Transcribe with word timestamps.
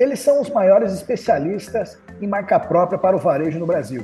Eles 0.00 0.20
são 0.20 0.40
os 0.40 0.48
maiores 0.48 0.94
especialistas 0.94 1.98
em 2.22 2.26
marca 2.26 2.58
própria 2.58 2.98
para 2.98 3.14
o 3.14 3.18
varejo 3.18 3.58
no 3.58 3.66
Brasil. 3.66 4.02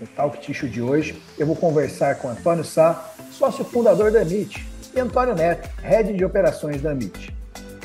No 0.00 0.06
Talk 0.08 0.40
Ticho 0.40 0.68
de 0.68 0.82
hoje, 0.82 1.22
eu 1.38 1.46
vou 1.46 1.54
conversar 1.54 2.16
com 2.16 2.28
Antônio 2.28 2.64
Sá, 2.64 3.12
sócio 3.30 3.64
fundador 3.64 4.10
da 4.10 4.22
MIT, 4.22 4.66
e 4.96 4.98
Antônio 4.98 5.36
Neto, 5.36 5.70
head 5.80 6.12
de 6.12 6.24
operações 6.24 6.82
da 6.82 6.90
MIT. 6.90 7.32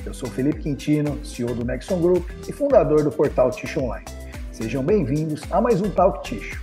Eu 0.04 0.16
sou 0.16 0.28
Felipe 0.31 0.63
Quintino, 0.63 1.24
CEO 1.24 1.54
do 1.54 1.63
Nexon 1.63 2.02
Group 2.02 2.28
e 2.50 2.52
fundador 2.52 3.03
do 3.03 3.12
portal 3.12 3.52
Ticho 3.52 3.81
Online. 3.81 4.06
Sejam 4.51 4.83
bem-vindos 4.83 5.44
a 5.51 5.62
mais 5.62 5.79
um 5.79 5.92
Talk 5.92 6.24
Ticho. 6.24 6.60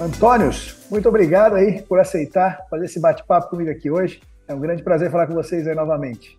Antônios, 0.00 0.81
muito 0.92 1.08
obrigado 1.08 1.56
aí 1.56 1.80
por 1.82 1.98
aceitar 1.98 2.66
fazer 2.68 2.84
esse 2.84 3.00
bate-papo 3.00 3.48
comigo 3.48 3.70
aqui 3.70 3.90
hoje. 3.90 4.20
É 4.46 4.54
um 4.54 4.60
grande 4.60 4.82
prazer 4.82 5.10
falar 5.10 5.26
com 5.26 5.32
vocês 5.34 5.66
aí 5.66 5.74
novamente. 5.74 6.36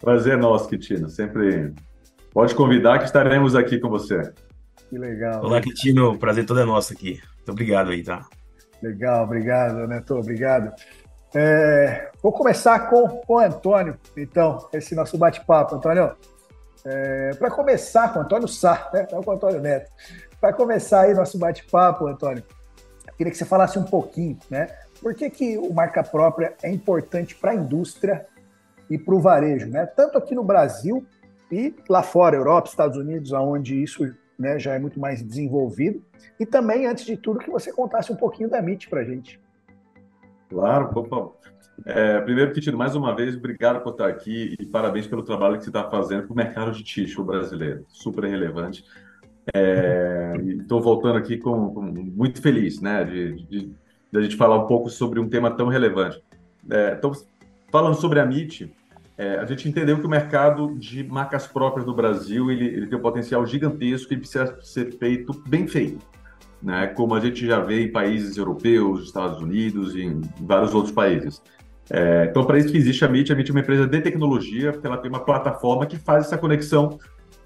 Prazer 0.00 0.38
nosso, 0.38 0.68
Quintino. 0.68 1.08
Sempre 1.08 1.74
pode 2.32 2.54
convidar 2.54 2.98
que 3.00 3.04
estaremos 3.04 3.56
aqui 3.56 3.78
com 3.80 3.88
você. 3.88 4.32
Que 4.88 4.96
legal. 4.96 5.44
Olá, 5.44 5.60
Quintino. 5.60 6.16
Prazer 6.16 6.46
todo 6.46 6.60
é 6.60 6.64
nosso 6.64 6.92
aqui. 6.92 7.20
Muito 7.36 7.50
obrigado 7.50 7.90
aí, 7.90 8.04
tá? 8.04 8.24
Legal, 8.80 9.24
obrigado, 9.24 9.86
Neto. 9.88 10.16
Obrigado. 10.16 10.72
É, 11.34 12.10
vou 12.22 12.32
começar 12.32 12.90
com, 12.90 13.08
com 13.08 13.34
o 13.34 13.38
Antônio, 13.38 13.96
então, 14.16 14.68
esse 14.72 14.94
nosso 14.94 15.18
bate-papo. 15.18 15.74
Antônio, 15.74 16.14
é, 16.84 17.30
para 17.38 17.50
começar 17.50 18.12
com 18.12 18.20
o 18.20 18.22
Antônio 18.22 18.46
Sá, 18.46 18.90
né? 18.92 19.06
não 19.10 19.22
com 19.22 19.30
o 19.30 19.34
Antônio 19.34 19.60
Neto. 19.60 19.90
Para 20.40 20.52
começar 20.52 21.02
aí 21.02 21.14
nosso 21.14 21.38
bate-papo, 21.38 22.06
Antônio, 22.06 22.44
Queria 23.16 23.30
que 23.30 23.38
você 23.38 23.44
falasse 23.44 23.78
um 23.78 23.84
pouquinho, 23.84 24.38
né? 24.50 24.68
Por 25.00 25.14
que, 25.14 25.28
que 25.30 25.58
o 25.58 25.72
marca 25.72 26.02
própria 26.02 26.54
é 26.62 26.70
importante 26.70 27.34
para 27.34 27.52
a 27.52 27.54
indústria 27.54 28.26
e 28.88 28.96
para 28.98 29.14
o 29.14 29.20
varejo, 29.20 29.68
né? 29.68 29.86
Tanto 29.86 30.18
aqui 30.18 30.34
no 30.34 30.44
Brasil 30.44 31.04
e 31.50 31.74
lá 31.88 32.02
fora, 32.02 32.36
Europa, 32.36 32.68
Estados 32.68 32.96
Unidos, 32.96 33.32
onde 33.32 33.82
isso 33.82 34.14
né, 34.38 34.58
já 34.58 34.74
é 34.74 34.78
muito 34.78 34.98
mais 34.98 35.22
desenvolvido. 35.22 36.02
E 36.38 36.46
também, 36.46 36.86
antes 36.86 37.04
de 37.04 37.16
tudo, 37.16 37.38
que 37.38 37.50
você 37.50 37.72
contasse 37.72 38.12
um 38.12 38.16
pouquinho 38.16 38.48
da 38.48 38.58
MIT 38.58 38.88
para 38.88 39.00
a 39.00 39.04
gente. 39.04 39.40
Claro, 40.48 40.90
opa. 40.98 41.32
É, 41.84 42.20
primeiro, 42.20 42.52
Kitino, 42.52 42.76
mais 42.76 42.94
uma 42.94 43.14
vez, 43.14 43.36
obrigado 43.36 43.82
por 43.82 43.92
estar 43.92 44.08
aqui 44.08 44.56
e 44.58 44.66
parabéns 44.66 45.06
pelo 45.06 45.22
trabalho 45.22 45.56
que 45.58 45.64
você 45.64 45.70
está 45.70 45.88
fazendo 45.90 46.24
para 46.24 46.32
o 46.32 46.36
mercado 46.36 46.72
de 46.72 46.82
tixo 46.84 47.24
brasileiro. 47.24 47.84
Super 47.88 48.24
relevante. 48.24 48.84
Estou 49.46 50.78
é, 50.78 50.82
voltando 50.82 51.18
aqui 51.18 51.36
com, 51.36 51.74
com, 51.74 51.82
muito 51.82 52.40
feliz, 52.40 52.80
né, 52.80 53.02
de, 53.04 53.34
de, 53.44 53.60
de, 54.12 54.18
a 54.18 54.22
gente 54.22 54.36
falar 54.36 54.56
um 54.56 54.66
pouco 54.66 54.88
sobre 54.88 55.18
um 55.18 55.28
tema 55.28 55.50
tão 55.50 55.68
relevante. 55.68 56.22
Então, 56.96 57.10
falando 57.70 57.94
sobre 57.94 58.20
a 58.20 58.22
MIT, 58.22 58.72
é, 59.18 59.36
a 59.36 59.44
gente 59.44 59.68
entendeu 59.68 59.98
que 59.98 60.06
o 60.06 60.08
mercado 60.08 60.76
de 60.78 61.02
marcas 61.02 61.46
próprias 61.46 61.84
do 61.84 61.94
Brasil 61.94 62.50
ele, 62.50 62.66
ele 62.66 62.86
tem 62.86 62.96
um 62.96 63.02
potencial 63.02 63.44
gigantesco 63.44 64.14
e 64.14 64.16
precisa 64.16 64.58
ser 64.62 64.96
feito 64.96 65.32
bem 65.48 65.66
feito, 65.66 65.98
né, 66.62 66.86
como 66.86 67.14
a 67.14 67.20
gente 67.20 67.44
já 67.44 67.60
vê 67.60 67.82
em 67.82 67.90
países 67.90 68.36
europeus, 68.36 69.04
Estados 69.04 69.40
Unidos 69.40 69.96
e 69.96 70.02
em 70.02 70.20
vários 70.40 70.72
outros 70.72 70.94
países. 70.94 71.42
É, 71.90 72.26
então, 72.30 72.44
para 72.44 72.58
isso 72.58 72.70
que 72.70 72.78
existe 72.78 73.04
a 73.04 73.08
MIT, 73.08 73.32
a 73.32 73.34
MIT 73.34 73.50
é 73.50 73.54
uma 73.54 73.60
empresa 73.60 73.86
de 73.88 74.00
tecnologia, 74.00 74.72
porque 74.72 74.86
ela 74.86 74.96
tem 74.96 75.10
uma 75.10 75.24
plataforma 75.24 75.84
que 75.84 75.98
faz 75.98 76.26
essa 76.26 76.38
conexão 76.38 76.98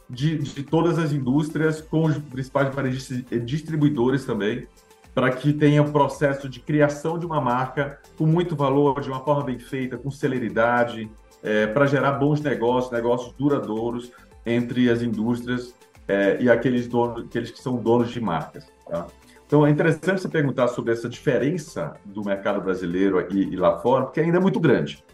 de, 0.08 0.38
de 0.38 0.62
todas 0.62 0.98
as 0.98 1.12
indústrias, 1.12 1.80
com 1.80 2.04
os 2.04 2.16
principais 2.18 2.74
varejistas 2.74 3.24
e 3.30 3.38
distribuidores 3.40 4.24
também, 4.24 4.66
para 5.14 5.30
que 5.30 5.52
tenha 5.52 5.82
um 5.82 5.90
processo 5.90 6.48
de 6.48 6.60
criação 6.60 7.18
de 7.18 7.24
uma 7.24 7.40
marca 7.40 7.98
com 8.18 8.26
muito 8.26 8.54
valor, 8.54 9.00
de 9.00 9.08
uma 9.08 9.20
forma 9.20 9.44
bem 9.44 9.58
feita, 9.58 9.96
com 9.96 10.10
celeridade, 10.10 11.10
é, 11.42 11.66
para 11.66 11.86
gerar 11.86 12.12
bons 12.12 12.40
negócios, 12.40 12.92
negócios 12.92 13.32
duradouros 13.38 14.12
entre 14.44 14.90
as 14.90 15.02
indústrias 15.02 15.74
é, 16.06 16.36
e 16.40 16.50
aqueles, 16.50 16.86
donos, 16.86 17.24
aqueles 17.24 17.50
que 17.50 17.60
são 17.60 17.76
donos 17.76 18.10
de 18.10 18.20
marcas. 18.20 18.66
Tá? 18.88 19.06
Então 19.46 19.66
é 19.66 19.70
interessante 19.70 20.20
você 20.20 20.28
perguntar 20.28 20.68
sobre 20.68 20.92
essa 20.92 21.08
diferença 21.08 21.94
do 22.04 22.24
mercado 22.24 22.60
brasileiro 22.60 23.18
aqui 23.18 23.48
e 23.50 23.56
lá 23.56 23.78
fora, 23.78 24.04
porque 24.04 24.20
ainda 24.20 24.38
é 24.38 24.40
muito 24.40 24.60
grande. 24.60 25.04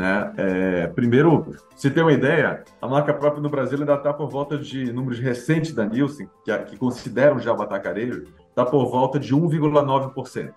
Né? 0.00 0.32
É, 0.38 0.86
primeiro, 0.86 1.54
se 1.76 1.90
tem 1.90 2.02
uma 2.02 2.14
ideia, 2.14 2.64
a 2.80 2.88
marca 2.88 3.12
própria 3.12 3.42
no 3.42 3.50
Brasil 3.50 3.78
ainda 3.78 3.96
está 3.96 4.14
por 4.14 4.30
volta 4.30 4.56
de 4.56 4.90
números 4.90 5.18
recentes 5.18 5.74
da 5.74 5.84
Nielsen, 5.84 6.26
que, 6.42 6.58
que 6.60 6.78
consideram 6.78 7.38
já 7.38 7.52
o 7.52 7.60
atacarejo, 7.60 8.24
está 8.48 8.64
por 8.64 8.86
volta 8.86 9.20
de 9.20 9.36
1,9%. 9.36 10.54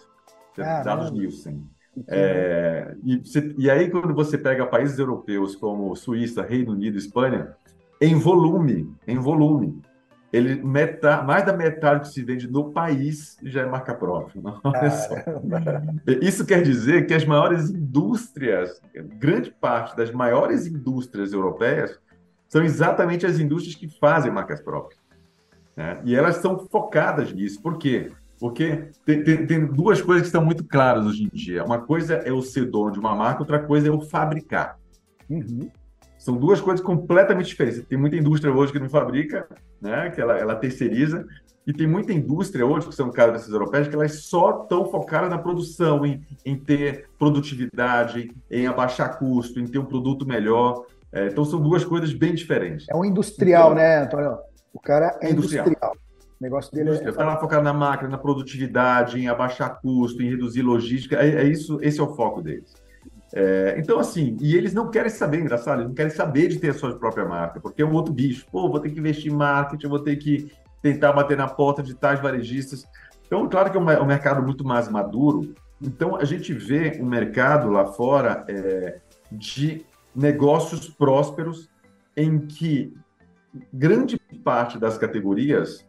Dados 0.86 1.12
Nielsen. 1.12 1.62
É, 2.08 2.96
e, 3.04 3.22
e, 3.58 3.70
aí, 3.70 3.90
quando 3.90 4.14
você 4.14 4.38
pega 4.38 4.66
países 4.66 4.98
europeus 4.98 5.58
como 5.58 5.94
Suíça, 5.94 6.42
Reino 6.42 6.72
Unido, 6.72 6.98
Espanha, 6.98 7.54
em 8.00 8.16
volume, 8.16 8.96
em 9.06 9.20
volume, 9.20 9.82
ele 10.34 10.56
metade, 10.64 11.28
mais 11.28 11.46
da 11.46 11.54
metade 11.54 12.02
que 12.02 12.08
se 12.08 12.24
vende 12.24 12.50
no 12.50 12.72
país 12.72 13.38
já 13.44 13.62
é 13.62 13.66
marca 13.68 13.94
própria. 13.94 14.42
Só. 14.90 15.16
Isso 16.20 16.44
quer 16.44 16.64
dizer 16.64 17.06
que 17.06 17.14
as 17.14 17.24
maiores 17.24 17.70
indústrias, 17.70 18.82
grande 19.20 19.52
parte 19.52 19.96
das 19.96 20.12
maiores 20.12 20.66
indústrias 20.66 21.34
europeias, 21.34 22.00
são 22.50 22.64
exatamente 22.64 23.28
as 23.28 23.38
indústrias 23.38 23.76
que 23.76 23.88
fazem 24.00 24.32
marcas 24.32 24.60
próprias. 24.60 25.00
Né? 25.78 26.02
E 26.04 26.16
elas 26.16 26.38
são 26.38 26.58
focadas 26.68 27.32
nisso. 27.32 27.62
Por 27.62 27.78
quê? 27.78 28.12
Porque 28.40 28.90
tem, 29.06 29.24
tem, 29.24 29.46
tem, 29.46 29.66
duas 29.68 30.02
coisas 30.02 30.24
que 30.24 30.28
estão 30.28 30.44
muito 30.44 30.64
claras 30.64 31.06
hoje 31.06 31.24
em 31.26 31.30
dia. 31.30 31.64
Uma 31.64 31.80
coisa 31.80 32.16
é 32.16 32.32
o 32.32 32.42
ser 32.42 32.66
dono 32.66 32.92
de 32.92 33.00
uma 33.00 33.16
marca, 33.16 33.42
outra 33.42 33.60
coisa 33.60 33.88
é 33.88 33.92
o 33.92 34.02
fabricar. 34.02 34.80
Uhum. 35.30 35.70
São 36.24 36.38
duas 36.38 36.62
coisas 36.62 36.80
completamente 36.80 37.48
diferentes. 37.48 37.84
Tem 37.86 37.98
muita 37.98 38.16
indústria 38.16 38.54
hoje 38.54 38.72
que 38.72 38.80
não 38.80 38.88
fabrica, 38.88 39.46
né? 39.82 40.10
que 40.10 40.22
ela, 40.22 40.38
ela 40.38 40.56
terceiriza, 40.56 41.28
e 41.68 41.74
tem 41.74 41.86
muita 41.86 42.14
indústria 42.14 42.66
hoje, 42.66 42.88
que 42.88 42.96
são 42.96 43.12
caras 43.12 43.34
dessas 43.34 43.52
europeias, 43.52 43.90
que 43.90 43.96
elas 43.96 44.24
só 44.24 44.62
estão 44.62 44.86
focadas 44.86 45.30
na 45.30 45.38
produção, 45.38 46.06
em, 46.06 46.26
em 46.46 46.56
ter 46.56 47.10
produtividade, 47.20 48.34
em 48.50 48.68
abaixar 48.68 49.20
custo, 49.20 49.60
em 49.60 49.68
ter 49.68 49.80
um 49.80 49.86
produto 49.86 50.26
melhor. 50.26 50.86
É, 51.12 51.28
então, 51.28 51.44
são 51.44 51.60
duas 51.60 51.84
coisas 51.84 52.14
bem 52.14 52.34
diferentes. 52.34 52.88
É 52.90 52.96
um 52.96 53.04
industrial, 53.04 53.74
então, 53.74 53.84
né, 53.84 54.04
Antônio? 54.04 54.38
O 54.74 54.80
cara 54.80 55.20
é 55.22 55.30
industrial. 55.30 55.68
industrial. 55.68 55.92
O 56.40 56.42
negócio 56.44 56.72
dele 56.72 56.88
industrial. 56.88 57.10
é. 57.10 57.12
Está 57.12 57.26
lá 57.26 57.38
focado 57.38 57.64
na 57.66 57.74
máquina, 57.74 58.10
na 58.10 58.18
produtividade, 58.18 59.20
em 59.20 59.28
abaixar 59.28 59.82
custo, 59.82 60.24
em 60.24 60.30
reduzir 60.30 60.62
logística. 60.62 61.18
É, 61.18 61.42
é 61.42 61.44
isso, 61.44 61.80
esse 61.82 62.00
é 62.00 62.04
o 62.04 62.16
foco 62.16 62.42
deles. 62.42 62.82
É, 63.36 63.74
então, 63.80 64.00
assim, 64.00 64.38
e 64.40 64.56
eles 64.56 64.76
não 64.76 64.92
querem 64.92 65.10
saber, 65.10 65.40
engraçado, 65.40 65.80
eles 65.80 65.88
não 65.88 65.96
querem 65.96 66.12
saber 66.12 66.50
de 66.50 66.60
ter 66.60 66.70
a 66.70 66.74
sua 66.74 66.96
própria 67.00 67.26
marca, 67.26 67.60
porque 67.60 67.82
é 67.82 67.86
um 67.86 67.94
outro 67.94 68.14
bicho. 68.14 68.46
Pô, 68.52 68.70
vou 68.70 68.80
ter 68.80 68.92
que 68.92 69.00
investir 69.00 69.32
em 69.32 69.36
marketing, 69.36 69.88
vou 69.88 70.00
ter 70.00 70.16
que 70.18 70.52
tentar 70.84 71.12
bater 71.14 71.36
na 71.36 71.48
porta 71.48 71.82
de 71.82 71.96
tais 71.96 72.20
varejistas. 72.20 72.86
Então, 73.26 73.50
claro 73.50 73.72
que 73.72 73.78
é 73.78 73.80
um, 73.80 74.06
mercado 74.06 74.44
muito 74.44 74.64
mais 74.64 74.88
maduro. 74.88 75.56
Então, 75.82 76.16
a 76.16 76.24
gente 76.24 76.54
vê 76.54 77.00
um 77.02 77.06
mercado 77.06 77.70
lá 77.70 77.88
fora 77.88 78.46
é, 78.48 79.00
de 79.32 79.84
negócios 80.16 80.88
prósperos 80.88 81.68
em 82.16 82.38
que 82.38 82.96
grande 83.74 84.20
parte 84.44 84.78
das 84.78 84.96
categorias, 84.96 85.84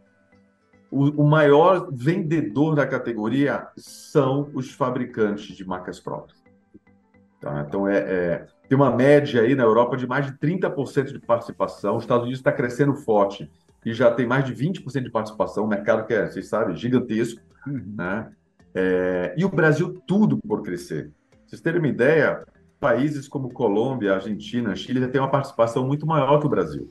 o, 0.89 1.21
o 1.21 1.27
maior 1.27 1.89
vendedor 1.91 2.73
da 2.73 2.87
categoria 2.87 3.67
são 3.77 4.49
os 4.55 4.71
fabricantes 4.71 5.55
de 5.55 5.63
marcas 5.63 5.99
próprias. 5.99 6.44
Tá? 7.45 7.63
Então, 7.67 7.87
é, 7.87 7.97
é, 7.97 8.47
tem 8.67 8.75
uma 8.75 8.89
média 8.89 9.43
aí 9.43 9.53
na 9.53 9.61
Europa 9.61 9.95
de 9.95 10.07
mais 10.07 10.25
de 10.25 10.31
30% 10.33 11.11
de 11.11 11.19
participação. 11.19 11.95
Os 11.95 12.03
Estados 12.03 12.23
Unidos 12.23 12.39
está 12.39 12.51
crescendo 12.51 12.95
forte 12.95 13.47
e 13.85 13.93
já 13.93 14.09
tem 14.09 14.25
mais 14.25 14.45
de 14.45 14.55
20% 14.55 15.03
de 15.03 15.11
participação. 15.11 15.63
O 15.63 15.67
mercado 15.67 16.07
que 16.07 16.13
é, 16.15 16.25
vocês 16.25 16.47
sabem, 16.47 16.75
gigantesco. 16.75 17.39
Uhum. 17.67 17.93
Né? 17.95 18.31
É, 18.73 19.35
e 19.37 19.45
o 19.45 19.49
Brasil, 19.49 20.01
tudo 20.07 20.39
por 20.39 20.63
crescer. 20.63 21.11
Vocês 21.45 21.61
terem 21.61 21.77
uma 21.77 21.87
ideia, 21.87 22.43
países 22.79 23.27
como 23.27 23.53
Colômbia, 23.53 24.15
Argentina, 24.15 24.75
Chile 24.75 25.01
já 25.01 25.07
têm 25.07 25.21
uma 25.21 25.29
participação 25.29 25.85
muito 25.85 26.07
maior 26.07 26.39
que 26.39 26.47
o 26.47 26.49
Brasil. 26.49 26.89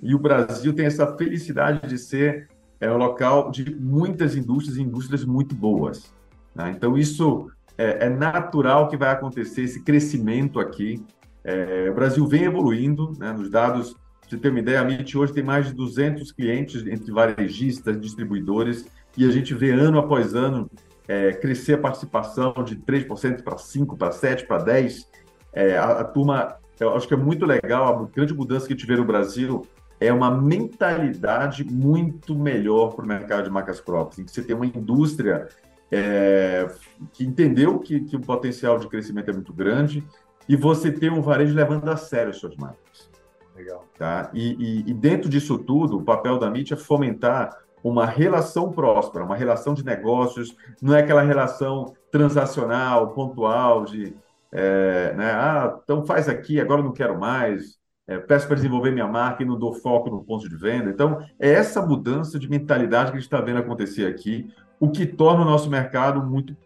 E 0.00 0.14
o 0.14 0.20
Brasil 0.20 0.72
tem 0.72 0.86
essa 0.86 1.16
felicidade 1.16 1.88
de 1.88 1.98
ser 1.98 2.48
é, 2.80 2.88
um 2.88 2.96
local 2.96 3.50
de 3.50 3.74
muitas 3.74 4.36
indústrias 4.36 4.76
e 4.76 4.82
indústrias 4.82 5.24
muito 5.24 5.52
boas. 5.52 6.14
Né? 6.54 6.74
Então, 6.76 6.96
isso 6.96 7.50
é, 7.80 8.06
é 8.06 8.10
natural 8.10 8.88
que 8.88 8.96
vai 8.96 9.10
acontecer 9.10 9.62
esse 9.62 9.82
crescimento 9.82 10.60
aqui. 10.60 11.02
É, 11.42 11.88
o 11.90 11.94
Brasil 11.94 12.26
vem 12.26 12.44
evoluindo, 12.44 13.14
né, 13.18 13.32
nos 13.32 13.48
dados, 13.48 13.94
para 14.20 14.28
você 14.28 14.36
ter 14.36 14.50
uma 14.50 14.58
ideia, 14.58 14.82
a 14.82 14.84
MIT 14.84 15.16
hoje 15.16 15.32
tem 15.32 15.42
mais 15.42 15.66
de 15.66 15.72
200 15.72 16.30
clientes 16.30 16.86
entre 16.86 17.10
varejistas, 17.10 17.98
distribuidores, 17.98 18.86
e 19.16 19.26
a 19.26 19.30
gente 19.30 19.54
vê 19.54 19.70
ano 19.70 19.98
após 19.98 20.34
ano 20.34 20.70
é, 21.08 21.32
crescer 21.32 21.74
a 21.74 21.78
participação 21.78 22.52
de 22.62 22.76
3% 22.76 23.42
para 23.42 23.56
5%, 23.56 23.96
para 23.96 24.10
7%, 24.10 24.46
para 24.46 24.62
10%. 24.62 25.06
É, 25.54 25.78
a, 25.78 26.00
a, 26.00 26.04
turma, 26.04 26.56
eu 26.78 26.94
acho 26.94 27.08
que 27.08 27.14
é 27.14 27.16
muito 27.16 27.46
legal, 27.46 28.04
a 28.04 28.14
grande 28.14 28.34
mudança 28.34 28.68
que 28.68 28.86
vê 28.86 28.94
no 28.94 29.06
Brasil 29.06 29.66
é 29.98 30.12
uma 30.12 30.30
mentalidade 30.30 31.64
muito 31.64 32.34
melhor 32.38 32.94
para 32.94 33.04
o 33.06 33.08
mercado 33.08 33.44
de 33.44 33.50
marcas 33.50 33.80
próprias, 33.80 34.18
em 34.18 34.24
que 34.24 34.30
você 34.30 34.42
tem 34.42 34.54
uma 34.54 34.66
indústria 34.66 35.48
é, 35.90 36.68
que 37.12 37.24
entendeu 37.24 37.78
que, 37.78 38.00
que 38.00 38.16
o 38.16 38.20
potencial 38.20 38.78
de 38.78 38.88
crescimento 38.88 39.30
é 39.30 39.32
muito 39.32 39.52
grande 39.52 40.06
e 40.48 40.56
você 40.56 40.90
tem 40.90 41.10
um 41.10 41.22
varejo 41.22 41.54
levando 41.54 41.88
a 41.88 41.96
sério 41.96 42.30
as 42.30 42.36
suas 42.36 42.56
marcas. 42.56 43.10
Legal. 43.54 43.84
Tá? 43.98 44.30
E, 44.32 44.54
e, 44.58 44.90
e 44.90 44.94
dentro 44.94 45.28
disso 45.28 45.58
tudo, 45.58 45.98
o 45.98 46.02
papel 46.02 46.38
da 46.38 46.50
mídia 46.50 46.74
é 46.74 46.76
fomentar 46.76 47.56
uma 47.82 48.06
relação 48.06 48.70
próspera, 48.70 49.24
uma 49.24 49.36
relação 49.36 49.74
de 49.74 49.84
negócios, 49.84 50.54
não 50.82 50.94
é 50.94 51.00
aquela 51.00 51.22
relação 51.22 51.94
transacional, 52.10 53.12
pontual, 53.12 53.84
de, 53.84 54.14
é, 54.52 55.14
né, 55.14 55.32
ah, 55.32 55.78
então 55.82 56.04
faz 56.04 56.28
aqui, 56.28 56.60
agora 56.60 56.82
não 56.82 56.92
quero 56.92 57.18
mais, 57.18 57.78
é, 58.06 58.18
peço 58.18 58.46
para 58.46 58.56
desenvolver 58.56 58.90
minha 58.90 59.06
marca 59.06 59.42
e 59.42 59.46
não 59.46 59.58
dou 59.58 59.72
foco 59.72 60.10
no 60.10 60.24
ponto 60.24 60.48
de 60.48 60.56
venda. 60.56 60.90
Então, 60.90 61.24
é 61.38 61.50
essa 61.50 61.80
mudança 61.80 62.38
de 62.38 62.50
mentalidade 62.50 63.10
que 63.10 63.16
a 63.16 63.20
gente 63.20 63.28
está 63.28 63.40
vendo 63.40 63.60
acontecer 63.60 64.06
aqui, 64.06 64.52
o 64.80 64.90
que 64.90 65.06
torna 65.06 65.42
o 65.42 65.44
nosso 65.44 65.68
mercado 65.68 66.22
muito, 66.24 66.56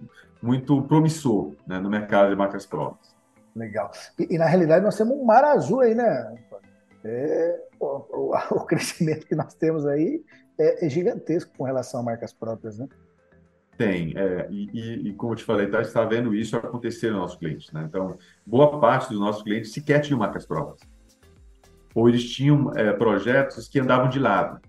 muito 0.41 0.81
promissor 0.83 1.53
né, 1.67 1.81
no 1.81 1.91
mercado 1.91 2.31
de 2.31 2.37
marcas 2.37 2.65
próprias. 2.65 3.13
Legal. 3.55 3.91
E, 4.19 4.35
e, 4.35 4.39
na 4.39 4.47
realidade 4.47 4.85
nós 4.85 4.97
temos 4.97 5.17
um 5.17 5.25
mar 5.25 5.45
azul 5.45 5.81
aí, 5.81 5.95
né? 5.95 6.37
É, 7.05 7.61
o, 7.79 7.87
o, 7.87 8.37
o, 8.63 8.65
crescimento 8.65 9.27
que 9.27 9.35
nós 9.35 9.53
temos 9.55 9.85
aí 9.87 10.25
é, 10.59 10.87
é, 10.87 10.89
gigantesco 10.89 11.53
com 11.57 11.65
relação 11.65 12.01
a 12.01 12.03
marcas 12.03 12.33
próprias, 12.33 12.79
né? 12.79 12.89
Tem, 13.77 14.15
é, 14.17 14.47
e, 14.51 15.09
e, 15.09 15.15
como 15.15 15.33
eu 15.33 15.37
te 15.37 15.43
falei, 15.43 15.67
tá, 15.67 15.81
está 15.81 16.05
vendo 16.05 16.33
isso 16.33 16.57
acontecer 16.57 17.11
nos 17.11 17.21
nossos 17.21 17.37
clientes. 17.37 17.73
Né? 17.73 17.85
Então, 17.89 18.17
boa 18.47 18.79
parte 18.81 19.11
dos 19.11 19.19
nossos 19.19 19.43
clientes 19.43 19.73
sequer 19.73 20.01
tinham 20.01 20.21
marcas 20.21 20.47
próprias. 20.47 20.79
Ou 21.93 22.09
eles 22.09 22.25
tinham 22.25 22.73
é, 22.77 22.93
projetos 22.93 23.67
que 23.67 23.81
andavam 23.81 24.09
de 24.09 24.21
lado. 24.21 24.61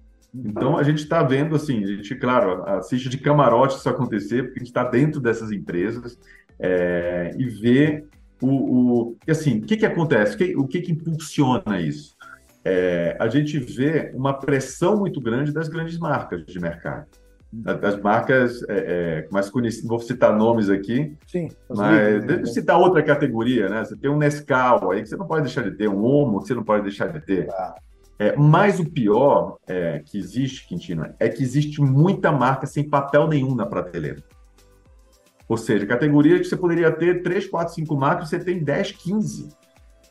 Então, 0.43 0.77
a 0.77 0.83
gente 0.83 0.99
está 0.99 1.23
vendo, 1.23 1.55
assim, 1.55 1.83
a 1.83 1.87
gente, 1.87 2.15
claro, 2.15 2.63
assiste 2.65 3.07
de 3.07 3.17
camarote 3.17 3.77
isso 3.77 3.87
acontecer, 3.87 4.43
porque 4.43 4.59
a 4.59 4.59
gente 4.59 4.67
está 4.67 4.83
dentro 4.83 5.21
dessas 5.21 5.51
empresas 5.51 6.19
é, 6.59 7.31
e 7.37 7.45
vê 7.45 8.03
o, 8.41 8.47
o... 8.47 9.17
E 9.25 9.31
assim, 9.31 9.59
o 9.59 9.61
que, 9.61 9.77
que 9.77 9.85
acontece? 9.85 10.35
O 10.35 10.37
que, 10.37 10.55
o 10.57 10.67
que, 10.67 10.81
que 10.81 10.91
impulsiona 10.91 11.79
isso? 11.79 12.15
É, 12.63 13.15
a 13.19 13.27
gente 13.27 13.59
vê 13.59 14.11
uma 14.13 14.33
pressão 14.33 14.97
muito 14.97 15.21
grande 15.21 15.53
das 15.53 15.69
grandes 15.69 15.97
marcas 15.97 16.45
de 16.45 16.59
mercado. 16.59 17.05
Das 17.53 17.97
marcas 18.01 18.61
é, 18.63 18.73
é, 19.23 19.27
mais 19.31 19.49
conhecidas, 19.49 19.87
vou 19.87 19.99
citar 19.99 20.35
nomes 20.35 20.69
aqui, 20.69 21.15
Sim, 21.25 21.47
mas 21.69 22.25
deixa 22.25 22.41
eu 22.41 22.47
citar 22.47 22.77
outra 22.77 23.01
categoria, 23.01 23.69
né? 23.69 23.85
Você 23.85 23.95
tem 23.95 24.09
um 24.09 24.17
Nescau 24.17 24.91
aí 24.91 25.01
que 25.01 25.07
você 25.07 25.15
não 25.15 25.25
pode 25.25 25.43
deixar 25.43 25.61
de 25.61 25.71
ter, 25.71 25.87
um 25.87 26.03
Omo 26.03 26.41
que 26.41 26.47
você 26.47 26.53
não 26.53 26.63
pode 26.63 26.83
deixar 26.83 27.07
de 27.07 27.21
ter. 27.21 27.47
Ah. 27.51 27.75
É, 28.17 28.35
mas 28.35 28.79
o 28.79 28.89
pior 28.89 29.57
é, 29.67 29.99
que 29.99 30.17
existe, 30.17 30.67
Quintino, 30.67 31.13
é 31.19 31.27
que 31.27 31.43
existe 31.43 31.81
muita 31.81 32.31
marca 32.31 32.65
sem 32.65 32.87
papel 32.87 33.27
nenhum 33.27 33.53
na 33.53 33.65
prateleira. 33.65 34.23
Ou 35.47 35.57
seja, 35.57 35.85
categoria 35.85 36.39
que 36.39 36.45
você 36.45 36.55
poderia 36.55 36.91
ter 36.91 37.21
3, 37.21 37.47
4, 37.47 37.73
5 37.75 37.95
marcas, 37.95 38.29
você 38.29 38.39
tem 38.39 38.63
10, 38.63 38.91
15. 38.93 39.49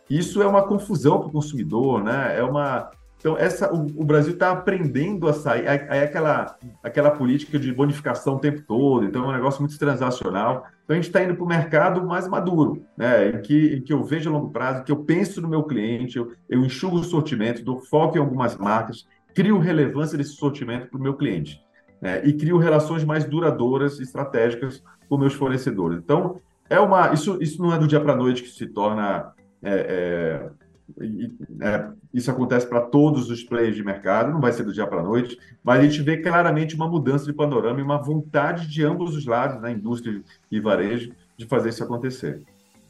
Isso 0.09 0.43
é 0.43 0.47
uma 0.47 0.62
confusão 0.62 1.19
para 1.19 1.29
o 1.29 1.33
consumidor, 1.33 2.05
né? 2.05 2.39
É 2.39 2.43
uma. 2.43 2.91
Então, 3.25 3.38
essa, 3.38 3.73
o, 3.73 3.87
o 4.03 4.05
Brasil 4.05 4.35
está 4.35 4.50
aprendendo 4.50 5.26
a 5.26 5.32
sair. 5.32 5.65
É, 5.65 6.03
aquela, 6.05 6.59
aquela 6.82 7.11
política 7.11 7.59
de 7.59 7.73
bonificação 7.73 8.35
o 8.35 8.38
tempo 8.38 8.61
todo, 8.61 9.06
então 9.06 9.25
é 9.25 9.29
um 9.29 9.32
negócio 9.32 9.62
muito 9.62 9.79
transacional. 9.79 10.67
Então, 10.85 10.93
a 10.93 10.97
gente 10.97 11.06
está 11.06 11.25
indo 11.25 11.35
para 11.35 11.43
o 11.43 11.49
mercado 11.49 12.06
mais 12.06 12.29
maduro, 12.29 12.85
né? 12.94 13.31
em, 13.31 13.41
que, 13.41 13.76
em 13.76 13.81
que 13.81 13.94
eu 13.94 14.05
vejo 14.05 14.29
a 14.29 14.32
longo 14.35 14.50
prazo, 14.50 14.85
que 14.85 14.93
eu 14.93 14.99
penso 15.05 15.41
no 15.41 15.49
meu 15.49 15.62
cliente, 15.62 16.19
eu, 16.19 16.32
eu 16.50 16.62
enxugo 16.62 16.99
o 16.99 17.03
sortimento, 17.03 17.65
dou 17.65 17.79
foco 17.79 18.19
em 18.19 18.21
algumas 18.21 18.59
marcas, 18.59 19.06
crio 19.35 19.59
relevância 19.59 20.19
desse 20.19 20.35
sortimento 20.35 20.91
para 20.91 21.00
o 21.00 21.03
meu 21.03 21.15
cliente. 21.15 21.65
Né? 22.03 22.20
E 22.27 22.32
crio 22.35 22.59
relações 22.59 23.05
mais 23.05 23.25
duradouras, 23.25 24.00
estratégicas 24.00 24.82
com 25.09 25.17
meus 25.17 25.32
fornecedores. 25.32 25.97
Então, 25.97 26.43
é 26.69 26.79
uma, 26.79 27.11
isso, 27.15 27.38
isso 27.41 27.62
não 27.62 27.73
é 27.73 27.79
do 27.79 27.88
dia 27.88 28.00
para 28.00 28.12
a 28.12 28.17
noite 28.17 28.43
que 28.43 28.50
se 28.50 28.67
torna. 28.67 29.32
É, 29.62 29.70
é, 29.73 30.63
é, 31.60 31.88
isso 32.12 32.31
acontece 32.31 32.66
para 32.66 32.81
todos 32.81 33.31
os 33.31 33.42
players 33.42 33.76
de 33.76 33.84
mercado, 33.84 34.32
não 34.32 34.40
vai 34.40 34.52
ser 34.52 34.64
do 34.64 34.72
dia 34.72 34.86
para 34.86 35.00
a 35.00 35.02
noite, 35.02 35.38
mas 35.62 35.81
a 35.81 35.82
gente 35.82 36.02
vê 36.02 36.19
claramente 36.19 36.75
uma 36.75 36.88
mudança 36.88 37.25
de 37.25 37.32
panorama 37.32 37.81
e 37.81 37.82
uma 37.82 38.00
vontade 38.00 38.66
de 38.69 38.84
ambos 38.84 39.16
os 39.16 39.26
lados, 39.26 39.56
na 39.56 39.69
né, 39.69 39.72
indústria 39.72 40.22
e 40.50 40.60
varejo, 40.60 41.12
de 41.36 41.46
fazer 41.46 41.70
isso 41.70 41.82
acontecer. 41.82 42.42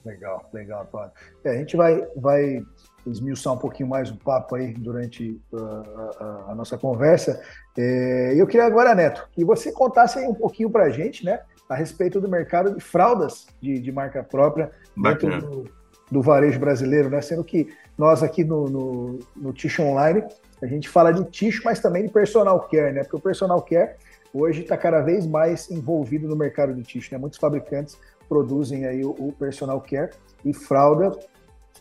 Legal, 0.04 0.48
legal, 0.52 0.82
Antônio. 0.82 1.10
É, 1.44 1.50
a 1.50 1.54
gente 1.54 1.76
vai, 1.76 2.06
vai 2.16 2.62
esmiuçar 3.06 3.54
um 3.54 3.58
pouquinho 3.58 3.88
mais 3.88 4.10
o 4.10 4.16
papo 4.16 4.54
aí 4.54 4.74
durante 4.74 5.40
uh, 5.52 6.20
a, 6.20 6.44
a, 6.50 6.54
nossa 6.54 6.76
conversa. 6.76 7.42
É, 7.76 8.34
eu 8.36 8.46
queria 8.46 8.66
agora, 8.66 8.94
Neto, 8.94 9.26
que 9.32 9.44
você 9.44 9.72
contasse 9.72 10.18
aí 10.18 10.26
um 10.26 10.34
pouquinho 10.34 10.68
para 10.68 10.84
a 10.84 10.90
gente, 10.90 11.24
né? 11.24 11.40
a 11.68 11.74
respeito 11.74 12.20
do 12.20 12.28
mercado 12.28 12.74
de 12.74 12.80
fraldas 12.80 13.46
de, 13.60 13.78
de 13.78 13.92
marca 13.92 14.22
própria 14.22 14.70
Bacana. 14.96 15.40
dentro 15.40 15.50
do, 15.50 15.70
do, 16.10 16.22
varejo 16.22 16.58
brasileiro, 16.58 17.10
né? 17.10 17.20
Sendo 17.20 17.42
que 17.42 17.68
nós 17.96 18.22
aqui 18.22 18.44
no, 18.44 18.68
no, 18.68 19.18
no 19.36 19.52
Ticho 19.52 19.82
Online, 19.82 20.22
a 20.62 20.66
gente 20.66 20.88
fala 20.88 21.12
de 21.12 21.24
ticho, 21.24 21.62
mas 21.64 21.80
também 21.80 22.06
de 22.06 22.12
personal 22.12 22.60
care, 22.60 22.92
né? 22.92 23.02
Porque 23.02 23.16
o 23.16 23.20
personal 23.20 23.60
care 23.62 23.96
hoje 24.32 24.62
está 24.62 24.76
cada 24.76 25.00
vez 25.00 25.26
mais 25.26 25.70
envolvido 25.70 26.26
no 26.26 26.34
mercado 26.34 26.74
de 26.74 26.82
ticho, 26.82 27.12
né? 27.12 27.18
Muitos 27.18 27.38
fabricantes 27.38 27.98
produzem 28.28 28.86
aí 28.86 29.04
o, 29.04 29.10
o 29.10 29.32
personal 29.32 29.80
care 29.80 30.10
e 30.44 30.52
fralda 30.52 31.16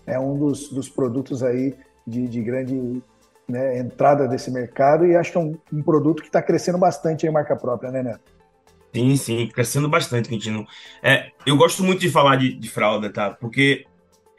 é 0.06 0.19
um 0.19 0.38
dos, 0.38 0.69
dos 0.69 0.89
produtos 0.89 1.42
aí 1.42 1.74
de, 2.06 2.27
de 2.27 2.42
grande 2.42 3.01
né, 3.48 3.80
entrada 3.80 4.27
desse 4.27 4.51
mercado 4.51 5.06
e 5.06 5.15
acho 5.15 5.31
que 5.31 5.38
é 5.38 5.42
um, 5.42 5.57
um 5.71 5.81
produto 5.81 6.21
que 6.21 6.27
está 6.27 6.42
crescendo 6.42 6.77
bastante 6.77 7.25
em 7.25 7.31
marca 7.31 7.56
própria, 7.56 7.92
né, 7.92 8.04
Neto? 8.04 8.33
Sim, 8.94 9.15
sim, 9.15 9.48
crescendo 9.48 9.89
bastante, 9.89 10.30
Quintino. 10.30 10.68
É, 11.01 11.31
eu 11.45 11.57
gosto 11.57 11.83
muito 11.83 12.01
de 12.01 12.12
falar 12.12 12.36
de, 12.36 12.54
de 12.54 12.69
fralda, 12.69 13.12
tá? 13.12 13.31
Porque 13.31 13.86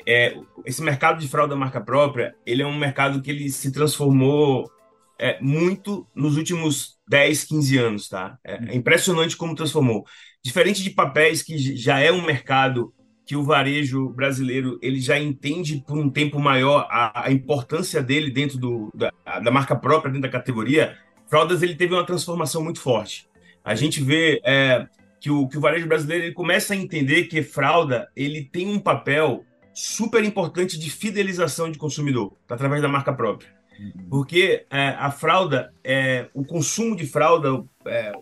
é, 0.06 0.36
esse 0.64 0.82
mercado 0.82 1.20
de 1.20 1.28
fralda 1.28 1.56
marca 1.56 1.80
própria, 1.80 2.34
ele 2.44 2.62
é 2.62 2.66
um 2.66 2.78
mercado 2.78 3.20
que 3.22 3.30
ele 3.30 3.50
se 3.50 3.72
transformou 3.72 4.70
é, 5.18 5.38
muito 5.40 6.06
nos 6.14 6.36
últimos 6.36 6.98
10, 7.08 7.44
15 7.44 7.78
anos, 7.78 8.08
tá? 8.08 8.38
É, 8.44 8.72
é, 8.72 8.74
impressionante 8.74 9.36
como 9.36 9.54
transformou. 9.54 10.04
Diferente 10.42 10.82
de 10.82 10.90
papéis, 10.90 11.42
que 11.42 11.56
já 11.76 12.00
é 12.00 12.10
um 12.10 12.24
mercado 12.24 12.92
que 13.26 13.36
o 13.36 13.42
varejo 13.42 14.10
brasileiro 14.10 14.78
ele 14.82 15.00
já 15.00 15.18
entende 15.18 15.82
por 15.86 15.96
um 15.96 16.10
tempo 16.10 16.38
maior 16.38 16.86
a, 16.90 17.26
a 17.26 17.32
importância 17.32 18.02
dele 18.02 18.30
dentro 18.30 18.58
do, 18.58 18.90
da, 18.94 19.10
da 19.40 19.50
marca 19.50 19.74
própria, 19.74 20.12
dentro 20.12 20.28
da 20.28 20.38
categoria, 20.38 20.98
fraldas 21.26 21.62
ele 21.62 21.74
teve 21.74 21.94
uma 21.94 22.04
transformação 22.04 22.62
muito 22.62 22.80
forte 22.80 23.26
a 23.64 23.74
gente 23.74 24.02
vê 24.02 24.40
é, 24.44 24.86
que, 25.18 25.30
o, 25.30 25.48
que 25.48 25.56
o 25.56 25.60
varejo 25.60 25.88
brasileiro 25.88 26.24
ele 26.24 26.34
começa 26.34 26.74
a 26.74 26.76
entender 26.76 27.24
que 27.24 27.42
fralda 27.42 28.08
ele 28.14 28.44
tem 28.44 28.68
um 28.68 28.78
papel 28.78 29.42
super 29.74 30.24
importante 30.24 30.78
de 30.78 30.90
fidelização 30.90 31.70
de 31.70 31.78
consumidor 31.78 32.32
através 32.48 32.80
da 32.80 32.88
marca 32.88 33.12
própria. 33.12 33.52
Uhum. 33.78 34.06
Porque 34.08 34.64
é, 34.70 34.88
a 34.90 35.10
fralda, 35.10 35.72
é, 35.82 36.28
o 36.32 36.44
consumo 36.44 36.94
de 36.94 37.06
fralda, 37.06 37.64
é, 37.86 38.12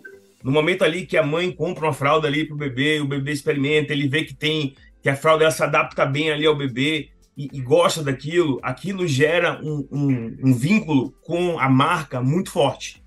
no 0.42 0.50
momento 0.50 0.82
ali 0.82 1.06
que 1.06 1.16
a 1.16 1.22
mãe 1.22 1.52
compra 1.52 1.84
uma 1.84 1.92
fralda 1.92 2.26
ali 2.26 2.46
para 2.46 2.54
o 2.54 2.58
bebê, 2.58 3.00
o 3.00 3.06
bebê 3.06 3.32
experimenta, 3.32 3.92
ele 3.92 4.08
vê 4.08 4.24
que 4.24 4.34
tem 4.34 4.74
que 5.02 5.08
a 5.08 5.16
fralda 5.16 5.44
ela 5.44 5.52
se 5.52 5.62
adapta 5.62 6.06
bem 6.06 6.30
ali 6.30 6.46
ao 6.46 6.56
bebê 6.56 7.10
e, 7.36 7.48
e 7.52 7.60
gosta 7.60 8.02
daquilo, 8.02 8.60
aquilo 8.62 9.06
gera 9.06 9.60
um, 9.62 9.86
um, 9.90 10.36
um 10.44 10.54
vínculo 10.54 11.12
com 11.22 11.58
a 11.58 11.68
marca 11.68 12.22
muito 12.22 12.50
forte. 12.50 13.01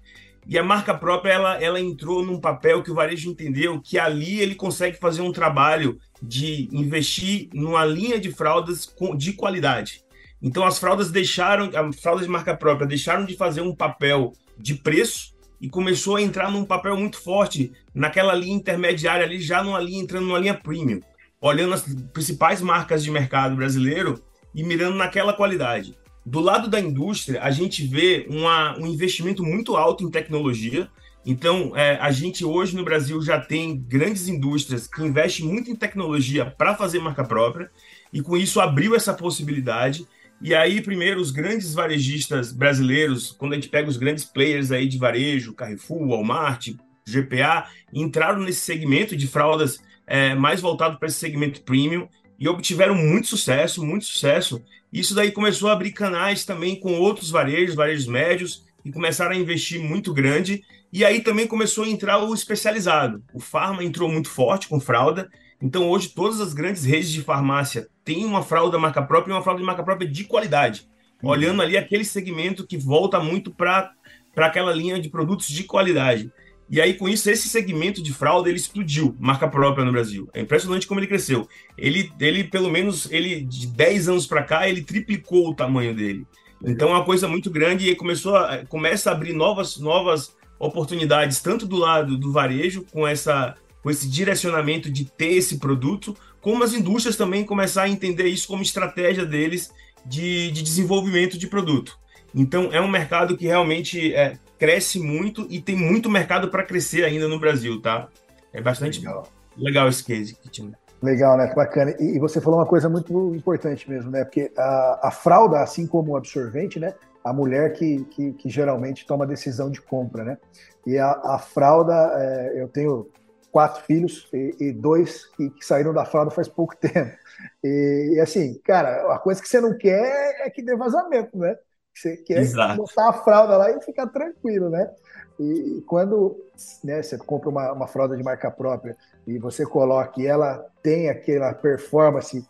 E 0.47 0.59
a 0.59 0.63
marca 0.63 0.93
própria, 0.93 1.33
ela, 1.33 1.61
ela 1.61 1.79
entrou 1.79 2.23
num 2.23 2.39
papel 2.39 2.83
que 2.83 2.91
o 2.91 2.95
varejo 2.95 3.29
entendeu 3.29 3.81
que 3.81 3.97
ali 3.97 4.39
ele 4.39 4.53
consegue 4.53 4.97
fazer 4.97 5.21
um 5.21 5.31
trabalho 5.31 5.97
de 6.21 6.69
investir 6.71 7.49
numa 7.53 7.83
linha 7.83 8.19
de 8.19 8.31
fraldas 8.31 8.93
de 9.17 9.33
qualidade. 9.33 10.03
Então 10.41 10.63
as 10.63 10.77
fraldas 10.77 11.09
deixaram, 11.09 11.71
as 11.73 11.99
fraldas 11.99 12.25
de 12.25 12.31
marca 12.31 12.55
própria 12.55 12.85
deixaram 12.85 13.25
de 13.25 13.35
fazer 13.35 13.61
um 13.61 13.75
papel 13.75 14.33
de 14.57 14.75
preço 14.75 15.33
e 15.59 15.67
começou 15.67 16.17
a 16.17 16.21
entrar 16.21 16.51
num 16.51 16.63
papel 16.63 16.95
muito 16.95 17.19
forte 17.19 17.71
naquela 17.93 18.35
linha 18.35 18.55
intermediária 18.55 19.25
ali, 19.25 19.41
já 19.41 19.63
numa 19.63 19.79
linha 19.79 20.03
entrando 20.03 20.27
numa 20.27 20.37
linha 20.37 20.53
premium, 20.53 20.99
olhando 21.41 21.73
as 21.73 21.81
principais 22.13 22.61
marcas 22.61 23.03
de 23.03 23.09
mercado 23.09 23.55
brasileiro 23.55 24.21
e 24.53 24.63
mirando 24.63 24.95
naquela 24.95 25.33
qualidade. 25.33 25.97
Do 26.25 26.39
lado 26.39 26.67
da 26.67 26.79
indústria, 26.79 27.43
a 27.43 27.51
gente 27.51 27.85
vê 27.85 28.25
uma, 28.29 28.77
um 28.79 28.87
investimento 28.87 29.43
muito 29.43 29.75
alto 29.77 30.03
em 30.03 30.09
tecnologia. 30.09 30.89
Então, 31.23 31.75
é, 31.75 31.97
a 31.97 32.11
gente 32.11 32.43
hoje 32.43 32.75
no 32.75 32.83
Brasil 32.83 33.21
já 33.21 33.39
tem 33.39 33.77
grandes 33.77 34.27
indústrias 34.27 34.87
que 34.87 35.03
investem 35.03 35.45
muito 35.45 35.69
em 35.69 35.75
tecnologia 35.75 36.45
para 36.45 36.75
fazer 36.75 36.99
marca 36.99 37.23
própria, 37.23 37.69
e 38.11 38.21
com 38.21 38.35
isso 38.35 38.59
abriu 38.59 38.95
essa 38.95 39.13
possibilidade. 39.13 40.07
E 40.41 40.53
aí, 40.53 40.81
primeiro, 40.81 41.21
os 41.21 41.31
grandes 41.31 41.73
varejistas 41.73 42.51
brasileiros, 42.51 43.31
quando 43.31 43.53
a 43.53 43.55
gente 43.55 43.69
pega 43.69 43.89
os 43.89 43.97
grandes 43.97 44.25
players 44.25 44.71
aí 44.71 44.87
de 44.87 44.97
varejo, 44.97 45.53
Carrefour, 45.53 46.07
Walmart, 46.07 46.69
GPA, 47.07 47.67
entraram 47.93 48.41
nesse 48.41 48.61
segmento 48.61 49.15
de 49.15 49.27
fraldas 49.27 49.79
é, 50.07 50.33
mais 50.33 50.59
voltado 50.59 50.97
para 50.97 51.07
esse 51.07 51.19
segmento 51.19 51.61
premium 51.61 52.07
e 52.39 52.47
obtiveram 52.47 52.95
muito 52.95 53.27
sucesso, 53.27 53.85
muito 53.85 54.05
sucesso. 54.05 54.61
Isso 54.95 55.13
daí 55.13 55.29
começou 55.29 55.67
a 55.67 55.73
abrir 55.73 55.91
canais 55.91 56.45
também 56.45 56.79
com 56.79 56.97
outros 56.97 57.29
varejos, 57.29 57.75
varejos 57.75 58.07
médios, 58.07 58.63
e 58.85 58.93
começaram 58.93 59.33
a 59.33 59.37
investir 59.37 59.77
muito 59.77 60.13
grande. 60.13 60.63
E 60.89 61.03
aí 61.03 61.19
também 61.19 61.45
começou 61.45 61.83
a 61.83 61.89
entrar 61.89 62.23
o 62.23 62.33
especializado. 62.33 63.21
O 63.33 63.39
farma 63.41 63.83
entrou 63.83 64.07
muito 64.07 64.29
forte 64.29 64.69
com 64.69 64.79
fralda. 64.79 65.29
Então 65.61 65.89
hoje 65.89 66.07
todas 66.07 66.39
as 66.39 66.53
grandes 66.53 66.85
redes 66.85 67.09
de 67.09 67.21
farmácia 67.21 67.89
têm 68.05 68.23
uma 68.23 68.41
fralda 68.41 68.79
marca 68.79 69.01
própria 69.01 69.33
e 69.33 69.35
uma 69.35 69.43
fralda 69.43 69.59
de 69.59 69.65
marca 69.65 69.83
própria 69.83 70.09
de 70.09 70.23
qualidade. 70.23 70.87
Uhum. 71.21 71.29
Olhando 71.29 71.61
ali 71.61 71.75
aquele 71.75 72.05
segmento 72.05 72.65
que 72.65 72.77
volta 72.77 73.19
muito 73.19 73.51
para 73.51 73.91
aquela 74.37 74.73
linha 74.73 74.97
de 74.97 75.09
produtos 75.09 75.49
de 75.49 75.65
qualidade. 75.65 76.31
E 76.69 76.81
aí, 76.81 76.95
com 76.95 77.07
isso, 77.07 77.29
esse 77.29 77.47
segmento 77.47 78.01
de 78.01 78.11
fralda, 78.11 78.49
ele 78.49 78.57
explodiu, 78.57 79.15
marca 79.19 79.47
própria 79.47 79.85
no 79.85 79.91
Brasil. 79.91 80.27
É 80.33 80.41
impressionante 80.41 80.87
como 80.87 80.99
ele 80.99 81.07
cresceu. 81.07 81.47
Ele, 81.77 82.11
ele 82.19 82.43
pelo 82.43 82.71
menos, 82.71 83.09
ele 83.11 83.41
de 83.41 83.67
10 83.67 84.09
anos 84.09 84.25
para 84.25 84.43
cá, 84.43 84.67
ele 84.67 84.81
triplicou 84.81 85.49
o 85.49 85.53
tamanho 85.53 85.95
dele. 85.95 86.25
Então, 86.63 86.89
é 86.89 86.93
uma 86.93 87.05
coisa 87.05 87.27
muito 87.27 87.51
grande 87.51 87.89
e 87.89 87.95
começou 87.95 88.35
a, 88.35 88.65
começa 88.65 89.09
a 89.09 89.13
abrir 89.13 89.33
novas, 89.33 89.77
novas 89.77 90.35
oportunidades, 90.57 91.39
tanto 91.39 91.67
do 91.67 91.75
lado 91.75 92.17
do 92.17 92.31
varejo, 92.31 92.83
com, 92.91 93.07
essa, 93.07 93.55
com 93.83 93.91
esse 93.91 94.09
direcionamento 94.09 94.89
de 94.89 95.05
ter 95.05 95.33
esse 95.33 95.59
produto, 95.59 96.15
como 96.41 96.63
as 96.63 96.73
indústrias 96.73 97.15
também 97.15 97.43
começar 97.43 97.83
a 97.83 97.89
entender 97.89 98.27
isso 98.27 98.47
como 98.47 98.63
estratégia 98.63 99.25
deles 99.25 99.71
de, 100.05 100.49
de 100.51 100.63
desenvolvimento 100.63 101.37
de 101.37 101.47
produto. 101.47 101.97
Então, 102.35 102.69
é 102.73 102.81
um 102.81 102.89
mercado 102.89 103.37
que 103.37 103.45
realmente 103.45 104.13
é, 104.13 104.37
cresce 104.59 104.99
muito 104.99 105.47
e 105.49 105.61
tem 105.61 105.75
muito 105.75 106.09
mercado 106.09 106.49
para 106.49 106.65
crescer 106.65 107.05
ainda 107.05 107.29
no 107.29 107.39
Brasil, 107.39 107.81
tá? 107.81 108.09
É 108.51 108.61
bastante 108.61 108.99
legal, 108.99 109.27
legal 109.57 109.87
esse 109.87 110.03
case 110.03 110.35
que 110.35 110.49
tinha. 110.49 110.77
Legal, 111.01 111.37
né? 111.37 111.53
Bacana. 111.55 111.95
E, 111.99 112.19
você 112.19 112.41
falou 112.41 112.59
uma 112.59 112.65
coisa 112.65 112.89
muito 112.89 113.33
importante 113.35 113.89
mesmo, 113.89 114.11
né? 114.11 114.25
Porque 114.25 114.51
a, 114.57 115.07
a 115.07 115.11
fralda, 115.11 115.61
assim 115.61 115.87
como 115.87 116.11
o 116.11 116.17
absorvente, 116.17 116.79
né? 116.79 116.93
A 117.23 117.31
mulher 117.31 117.73
que, 117.73 118.03
que, 118.05 118.33
que 118.33 118.49
geralmente 118.49 119.05
toma 119.05 119.23
a 119.23 119.27
decisão 119.27 119.69
de 119.69 119.81
compra, 119.81 120.23
né? 120.23 120.37
E 120.85 120.97
a, 120.97 121.11
a 121.11 121.39
fralda, 121.39 121.93
é, 122.15 122.61
eu 122.61 122.67
tenho 122.67 123.09
quatro 123.51 123.83
filhos 123.83 124.27
e, 124.33 124.55
e 124.59 124.71
dois 124.73 125.25
que, 125.27 125.49
que, 125.49 125.65
saíram 125.65 125.93
da 125.93 126.03
fralda 126.03 126.31
faz 126.31 126.47
pouco 126.47 126.75
tempo. 126.77 127.15
E, 127.63 128.15
e, 128.15 128.19
assim, 128.19 128.59
cara, 128.63 129.13
a 129.13 129.19
coisa 129.19 129.41
que 129.41 129.47
você 129.47 129.61
não 129.61 129.77
quer 129.77 130.45
é 130.45 130.49
que 130.49 130.61
dê 130.61 130.75
vazamento, 130.75 131.37
né? 131.37 131.55
Você 131.95 132.17
quer 132.17 132.39
Exato. 132.39 132.75
botar 132.75 133.09
a 133.09 133.13
fralda 133.13 133.57
lá 133.57 133.71
e 133.71 133.81
ficar 133.81 134.07
tranquilo, 134.07 134.69
né? 134.69 134.91
E, 135.39 135.81
quando 135.87 136.35
né, 136.83 137.01
você 137.01 137.17
compra 137.17 137.49
uma, 137.49 137.71
uma 137.71 137.87
fralda 137.87 138.15
de 138.15 138.23
marca 138.23 138.51
própria 138.51 138.95
e 139.25 139.39
você 139.39 139.65
coloca 139.65 140.21
e 140.21 140.27
ela 140.27 140.65
tem 140.83 141.09
aquela 141.09 141.53
performance 141.53 142.45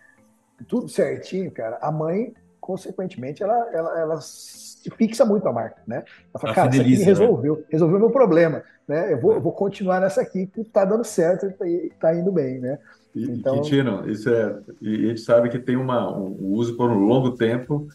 tudo 0.67 0.87
certinho, 0.87 1.51
cara, 1.51 1.77
a 1.81 1.91
mãe, 1.91 2.33
consequentemente, 2.59 3.43
ela, 3.43 3.69
ela, 3.73 3.99
ela 3.99 4.21
se 4.21 4.89
fixa 4.91 5.25
muito 5.25 5.47
a 5.47 5.53
marca, 5.53 5.81
né? 5.85 6.03
Ela 6.33 6.41
fala, 6.41 6.53
a 6.53 6.55
cara, 6.55 6.69
isso 6.69 6.81
aqui 6.81 6.97
né? 6.97 7.03
resolveu, 7.03 7.57
né? 7.57 7.63
resolveu 7.69 7.99
meu 7.99 8.09
problema, 8.09 8.63
né? 8.87 9.13
Eu 9.13 9.19
vou, 9.19 9.33
eu 9.33 9.41
vou 9.41 9.51
continuar 9.51 9.99
nessa 9.99 10.21
aqui 10.21 10.47
que 10.47 10.63
tá 10.63 10.85
dando 10.85 11.03
certo 11.03 11.45
e 11.45 11.89
tá, 11.89 12.07
tá 12.07 12.15
indo 12.15 12.31
bem, 12.31 12.59
né? 12.59 12.79
E, 13.13 13.29
então... 13.29 13.55
Quintino, 13.55 14.09
isso 14.09 14.29
é, 14.29 14.59
e 14.81 15.05
a 15.05 15.09
gente 15.09 15.21
sabe 15.21 15.49
que 15.49 15.59
tem 15.59 15.75
uma, 15.75 16.15
um 16.17 16.53
uso 16.53 16.75
por 16.77 16.89
um 16.89 16.99
longo 16.99 17.31
tempo 17.31 17.87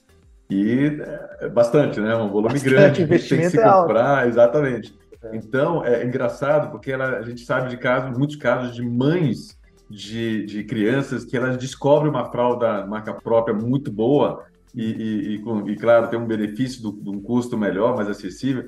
e 0.51 1.01
é 1.41 1.49
bastante, 1.49 2.01
né? 2.01 2.15
Um 2.17 2.29
volume 2.29 2.55
bastante, 2.55 2.71
grande, 2.71 3.07
tem 3.07 3.39
que 3.39 3.51
se 3.51 3.59
é 3.59 3.63
comprar, 3.63 4.27
exatamente. 4.27 4.95
É. 5.23 5.37
Então, 5.37 5.85
é 5.85 6.05
engraçado, 6.05 6.71
porque 6.71 6.91
ela, 6.91 7.19
a 7.19 7.23
gente 7.23 7.45
sabe 7.45 7.71
de 7.71 7.77
casos, 7.77 8.17
muitos 8.19 8.37
casos 8.37 8.75
de 8.75 8.83
mães 8.83 9.59
de, 9.89 10.45
de 10.47 10.65
crianças 10.65 11.25
que 11.25 11.37
elas 11.37 11.57
descobrem 11.57 12.11
uma 12.11 12.31
fralda 12.31 12.87
marca 12.87 13.13
própria 13.13 13.55
muito 13.55 13.91
boa 13.91 14.45
e, 14.75 14.85
e, 14.85 15.37
e, 15.37 15.73
e 15.73 15.77
claro, 15.77 16.09
tem 16.09 16.19
um 16.19 16.27
benefício 16.27 16.81
de 16.81 17.11
um 17.11 17.21
custo 17.21 17.59
melhor, 17.59 17.97
mais 17.97 18.09
acessível, 18.09 18.65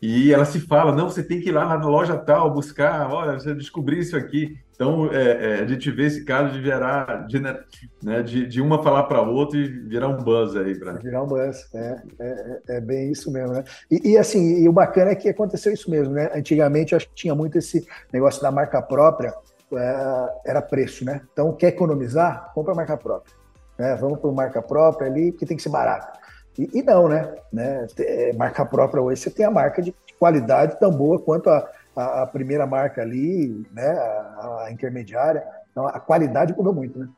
e 0.00 0.32
ela 0.32 0.44
se 0.44 0.60
fala, 0.60 0.94
não, 0.94 1.08
você 1.08 1.22
tem 1.22 1.40
que 1.40 1.48
ir 1.48 1.52
lá 1.52 1.66
na 1.66 1.84
loja 1.84 2.16
tal, 2.16 2.52
buscar, 2.52 3.12
olha, 3.12 3.32
você 3.32 3.52
descobriu 3.52 3.98
isso 3.98 4.16
aqui. 4.16 4.56
Então, 4.72 5.12
é, 5.12 5.22
é, 5.22 5.60
a 5.60 5.66
gente 5.66 5.90
vê 5.90 6.06
esse 6.06 6.24
caso 6.24 6.52
de 6.52 6.60
virar, 6.60 7.26
de, 7.26 7.40
né, 7.40 8.22
de, 8.22 8.46
de 8.46 8.60
uma 8.60 8.80
falar 8.80 9.02
para 9.04 9.20
outra 9.20 9.58
e 9.58 9.66
virar 9.66 10.06
um 10.06 10.16
buzz 10.16 10.54
aí. 10.54 10.78
Pra... 10.78 10.92
Virar 10.92 11.24
um 11.24 11.26
buzz, 11.26 11.68
é, 11.74 12.02
é, 12.20 12.60
é, 12.68 12.80
bem 12.80 13.10
isso 13.10 13.32
mesmo, 13.32 13.54
né? 13.54 13.64
E, 13.90 14.12
e, 14.12 14.16
assim, 14.16 14.62
e 14.62 14.68
o 14.68 14.72
bacana 14.72 15.10
é 15.10 15.16
que 15.16 15.28
aconteceu 15.28 15.72
isso 15.72 15.90
mesmo, 15.90 16.14
né? 16.14 16.30
Antigamente, 16.32 16.94
acho 16.94 17.08
que 17.08 17.14
tinha 17.14 17.34
muito 17.34 17.58
esse 17.58 17.84
negócio 18.12 18.40
da 18.40 18.52
marca 18.52 18.80
própria, 18.80 19.34
é, 19.74 20.28
era 20.46 20.62
preço, 20.62 21.04
né? 21.04 21.22
Então, 21.32 21.52
quer 21.52 21.68
economizar? 21.68 22.52
Compra 22.54 22.72
a 22.72 22.76
marca 22.76 22.96
própria. 22.96 23.34
Né? 23.76 23.96
Vamos 23.96 24.20
para 24.20 24.30
marca 24.32 24.62
própria 24.62 25.08
ali, 25.08 25.32
porque 25.32 25.46
tem 25.46 25.56
que 25.56 25.62
ser 25.62 25.70
barato. 25.70 26.17
E, 26.58 26.78
e 26.78 26.82
não, 26.82 27.08
né? 27.08 27.34
né? 27.52 27.86
É, 27.98 28.32
marca 28.34 28.66
própria 28.66 29.00
hoje, 29.02 29.20
você 29.20 29.30
tem 29.30 29.46
a 29.46 29.50
marca 29.50 29.80
de 29.80 29.94
qualidade 30.18 30.78
tão 30.80 30.90
boa 30.90 31.20
quanto 31.20 31.48
a 31.48 31.68
a, 31.98 32.22
a 32.22 32.26
primeira 32.26 32.64
marca 32.64 33.02
ali, 33.02 33.66
né, 33.72 33.90
a, 33.90 34.64
a, 34.66 34.72
intermediária. 34.72 35.42
Então, 35.70 35.86
a 35.86 35.98
qualidade 35.98 36.54
mudou 36.56 36.72
muito, 36.72 36.98
né? 36.98 37.08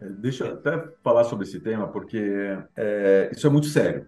É, 0.00 0.06
deixa 0.10 0.44
eu 0.44 0.54
até 0.54 0.84
falar 1.02 1.24
sobre 1.24 1.46
esse 1.46 1.58
tema, 1.58 1.88
porque 1.88 2.56
é, 2.76 3.30
isso 3.32 3.46
é 3.46 3.50
muito 3.50 3.68
sério. 3.68 4.06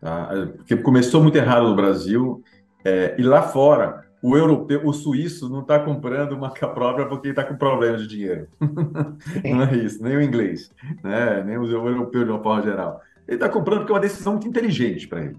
Tá? 0.00 0.30
É, 0.32 0.46
porque 0.46 0.76
começou 0.78 1.22
muito 1.22 1.36
errado 1.36 1.68
no 1.68 1.76
Brasil 1.76 2.42
é, 2.84 3.14
e 3.18 3.22
lá 3.22 3.42
fora 3.42 4.08
o 4.20 4.36
europeu, 4.36 4.84
o 4.84 4.92
suíço 4.92 5.48
não 5.48 5.60
está 5.60 5.78
comprando 5.78 6.36
marca 6.36 6.66
própria 6.66 7.06
porque 7.06 7.28
está 7.28 7.44
com 7.44 7.56
problema 7.56 7.98
de 7.98 8.08
dinheiro. 8.08 8.48
não 8.60 9.62
é 9.62 9.76
isso, 9.76 10.02
nem 10.02 10.16
o 10.16 10.22
inglês, 10.22 10.72
né? 11.04 11.42
nem 11.44 11.56
o 11.56 11.66
europeu 11.66 12.24
de 12.24 12.30
uma 12.30 12.42
forma 12.42 12.62
geral. 12.62 13.00
Ele 13.28 13.36
está 13.36 13.48
comprando 13.48 13.80
porque 13.80 13.92
é 13.92 13.94
uma 13.94 14.00
decisão 14.00 14.32
muito 14.32 14.48
inteligente 14.48 15.06
para 15.06 15.20
ele. 15.20 15.36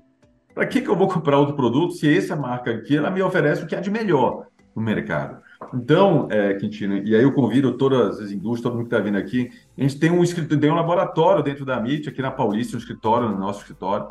Para 0.54 0.68
que, 0.68 0.82
que 0.82 0.88
eu 0.88 0.96
vou 0.96 1.08
comprar 1.08 1.40
outro 1.40 1.56
produto 1.56 1.94
se 1.94 2.16
essa 2.16 2.36
marca 2.36 2.70
aqui 2.70 2.96
ela 2.96 3.10
me 3.10 3.22
oferece 3.22 3.64
o 3.64 3.68
que 3.68 3.76
há 3.76 3.80
de 3.80 3.90
melhor 3.90 4.46
no 4.76 4.82
mercado? 4.82 5.42
Então, 5.74 6.28
é, 6.30 6.54
Quintino, 6.54 6.98
e 6.98 7.16
aí 7.16 7.24
eu 7.24 7.34
convido 7.34 7.78
todas 7.78 8.20
as 8.20 8.32
indústrias, 8.32 8.62
todo 8.62 8.74
mundo 8.74 8.88
que 8.88 8.96
está 8.96 9.04
vindo 9.04 9.18
aqui, 9.18 9.50
a 9.78 9.82
gente 9.82 10.00
tem 10.00 10.12
um, 10.12 10.24
tem 10.24 10.72
um 10.72 10.76
laboratório 10.76 11.44
dentro 11.44 11.66
da 11.66 11.78
MIT, 11.78 12.10
aqui 12.10 12.22
na 12.22 12.32
Paulista, 12.32 12.76
um 12.76 12.80
escritório, 12.80 13.28
no 13.28 13.38
nosso 13.38 13.62
escritório. 13.62 14.08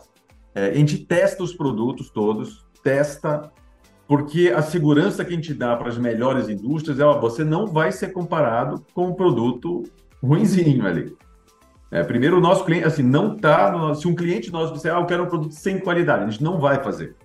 É, 0.55 0.71
a 0.71 0.75
gente 0.75 0.99
testa 0.99 1.43
os 1.43 1.55
produtos 1.55 2.11
todos, 2.11 2.67
testa, 2.83 3.51
porque 4.07 4.53
a 4.55 4.63
segurança 4.63 5.25
que 5.25 5.33
a 5.33 5.37
gente 5.37 5.55
dá 5.55 5.77
para 5.77 5.89
as 5.89 5.99
melhores 5.99 6.49
indústrias 6.49 6.99
é, 6.99 7.05
ó, 7.05 7.19
você 7.19 7.45
não 7.45 7.67
vai 7.67 7.93
ser 7.93 8.13
comparado 8.13 8.85
com 8.93 9.09
um 9.09 9.15
produto 9.15 9.85
ruinzinho 10.23 10.87
ali. 10.87 11.15
É, 11.91 12.03
primeiro, 12.03 12.37
o 12.37 12.41
nosso 12.41 12.65
cliente, 12.65 12.87
assim, 12.87 13.03
não 13.03 13.37
tá. 13.37 13.95
Se 13.95 14.07
um 14.07 14.15
cliente 14.15 14.53
nosso 14.53 14.75
disser, 14.75 14.95
ah, 14.95 15.01
eu 15.01 15.07
quero 15.07 15.25
um 15.25 15.29
produto 15.29 15.53
sem 15.53 15.79
qualidade, 15.79 16.25
a 16.25 16.31
gente 16.31 16.43
não 16.43 16.59
vai 16.59 16.83
fazer. 16.83 17.17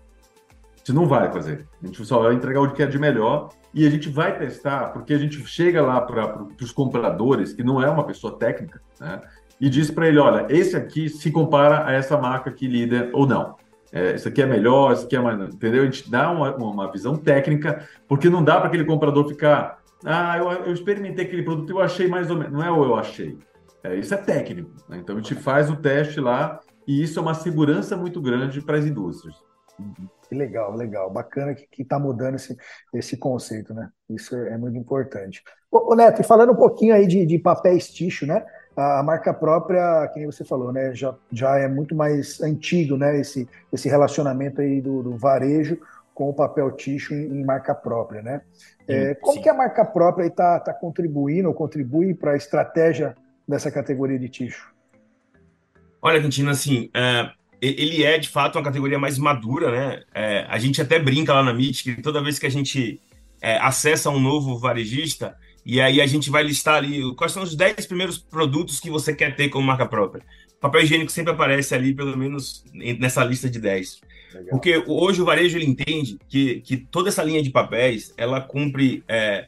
A 0.74 0.78
gente 0.78 0.94
não 0.94 1.06
vai 1.06 1.32
fazer. 1.32 1.68
A 1.82 1.86
gente 1.86 2.04
só 2.06 2.22
vai 2.22 2.34
entregar 2.34 2.62
o 2.62 2.72
que 2.72 2.82
é 2.82 2.86
de 2.86 2.98
melhor 2.98 3.50
e 3.74 3.86
a 3.86 3.90
gente 3.90 4.10
vai 4.10 4.38
testar, 4.38 4.88
porque 4.88 5.14
a 5.14 5.18
gente 5.18 5.46
chega 5.46 5.82
lá 5.82 6.00
para 6.00 6.46
os 6.62 6.72
compradores, 6.72 7.54
que 7.54 7.64
não 7.64 7.82
é 7.82 7.90
uma 7.90 8.06
pessoa 8.06 8.38
técnica, 8.38 8.82
né? 9.00 9.22
E 9.60 9.70
diz 9.70 9.92
para 9.92 10.08
ele: 10.08 10.18
olha, 10.18 10.46
esse 10.50 10.76
aqui 10.78 11.10
se 11.10 11.30
compara 11.30 11.86
a 11.86 11.92
essa 11.92 12.18
marca 12.18 12.50
aqui 12.50 12.68
líder 12.68 13.10
ou 13.14 13.28
não. 13.28 13.56
É, 13.92 14.16
aqui 14.16 14.42
é 14.42 14.46
melhor, 14.46 14.94
isso 14.94 15.06
aqui 15.06 15.16
é 15.16 15.20
mais. 15.20 15.54
Entendeu? 15.54 15.84
A 15.84 15.86
gente 15.86 16.10
dá 16.10 16.32
uma, 16.32 16.56
uma 16.56 16.92
visão 16.92 17.16
técnica, 17.16 17.86
porque 18.08 18.30
não 18.30 18.44
dá 18.44 18.58
para 18.58 18.68
aquele 18.68 18.86
comprador 18.86 19.28
ficar. 19.28 19.80
Ah, 20.06 20.38
eu, 20.38 20.52
eu 20.52 20.74
experimentei 20.74 21.26
aquele 21.26 21.44
produto 21.44 21.70
e 21.70 21.74
eu 21.74 21.82
achei 21.82 22.08
mais 22.08 22.30
ou 22.30 22.38
menos. 22.38 22.54
Não 22.54 22.64
é 22.64 22.72
o 22.72 22.84
eu 22.84 22.96
achei 22.96 23.38
é, 23.84 23.96
isso 23.96 24.14
é 24.14 24.18
técnico. 24.18 24.72
Né? 24.88 24.98
Então 24.98 25.16
a 25.16 25.20
gente 25.20 25.36
faz 25.36 25.70
o 25.70 25.76
teste 25.76 26.20
lá 26.20 26.60
e 26.88 27.04
isso 27.04 27.20
é 27.20 27.22
uma 27.22 27.34
segurança 27.34 27.98
muito 27.98 28.22
grande 28.22 28.62
para 28.62 28.78
as 28.78 28.86
indústrias. 28.86 29.36
Que 30.28 30.36
legal, 30.36 30.76
legal. 30.76 31.10
Bacana 31.10 31.54
que 31.54 31.82
está 31.82 31.98
mudando 32.00 32.36
esse, 32.36 32.56
esse 32.94 33.18
conceito, 33.18 33.74
né? 33.74 33.90
Isso 34.10 34.36
é, 34.36 34.54
é 34.54 34.58
muito 34.58 34.78
importante. 34.78 35.44
Ô, 35.72 35.92
ô, 35.92 35.96
Neto, 35.96 36.22
e 36.22 36.24
falando 36.24 36.54
um 36.54 36.56
pouquinho 36.56 36.94
aí 36.94 37.08
de, 37.08 37.26
de 37.26 37.40
papéis 37.40 37.88
ticho, 37.88 38.26
né? 38.26 38.46
A 38.76 39.04
marca 39.04 39.34
própria, 39.34 40.08
que 40.08 40.20
nem 40.20 40.26
você 40.26 40.44
falou, 40.44 40.72
né? 40.72 40.94
Já, 40.94 41.16
já 41.32 41.58
é 41.58 41.68
muito 41.68 41.96
mais 41.96 42.42
antigo, 42.42 42.98
né? 42.98 43.20
Esse, 43.20 43.48
esse 43.72 43.90
relacionamento 43.90 44.62
aí 44.62 44.82
do, 44.82 45.04
do 45.04 45.18
varejo 45.18 45.80
com 46.14 46.30
o 46.30 46.34
papel 46.34 46.72
ticho 46.72 47.14
em, 47.14 47.40
em 47.40 47.44
marca 47.44 47.74
própria, 47.74 48.22
né? 48.22 48.42
É, 48.88 49.16
como 49.16 49.38
Sim. 49.38 49.42
que 49.42 49.50
a 49.50 49.54
marca 49.54 49.84
própria 49.86 50.28
está 50.28 50.60
tá 50.60 50.74
contribuindo 50.74 51.48
ou 51.48 51.54
contribui 51.54 52.14
para 52.14 52.32
a 52.32 52.38
estratégia 52.38 53.16
dessa 53.48 53.72
categoria 53.72 54.18
de 54.18 54.30
ticho? 54.30 54.72
Olha, 56.02 56.22
Quintino, 56.22 56.50
assim, 56.50 56.90
é, 56.94 57.32
ele 57.62 58.04
é 58.04 58.18
de 58.18 58.28
fato 58.28 58.58
uma 58.58 58.64
categoria 58.64 59.00
mais 59.00 59.18
madura, 59.18 59.72
né? 59.72 60.04
É, 60.14 60.46
a 60.50 60.58
gente 60.60 60.82
até 60.82 61.00
brinca 61.00 61.34
lá 61.34 61.42
na 61.42 61.52
MIT 61.52 61.84
que 61.84 62.02
toda 62.02 62.24
vez 62.24 62.38
que 62.38 62.46
a 62.46 62.52
gente 62.52 63.00
é, 63.42 63.58
acessa 63.58 64.10
um 64.10 64.20
novo 64.20 64.58
varejista, 64.58 65.36
e 65.66 65.80
aí 65.80 66.02
a 66.02 66.06
gente 66.06 66.30
vai 66.30 66.44
listar 66.44 66.76
ali 66.76 67.16
quais 67.16 67.32
são 67.32 67.42
os 67.42 67.56
10 67.56 67.86
primeiros 67.86 68.18
produtos 68.18 68.80
que 68.80 68.90
você 68.90 69.16
quer 69.16 69.36
ter 69.36 69.50
como 69.50 69.66
marca 69.66 69.86
própria. 69.86 70.24
Papel 70.60 70.82
higiênico 70.82 71.12
sempre 71.12 71.34
aparece 71.34 71.74
ali, 71.74 71.94
pelo 71.94 72.18
menos 72.18 72.66
nessa 72.74 73.24
lista 73.24 73.50
de 73.50 73.60
10. 73.60 74.02
Legal. 74.34 74.50
Porque 74.50 74.84
hoje 74.88 75.22
o 75.22 75.26
varejo 75.26 75.58
ele 75.58 75.66
entende 75.66 76.18
que, 76.28 76.62
que 76.62 76.78
toda 76.78 77.10
essa 77.10 77.24
linha 77.24 77.44
de 77.44 77.50
papéis 77.50 78.14
ela 78.18 78.42
cumpre 78.42 79.04
é, 79.08 79.48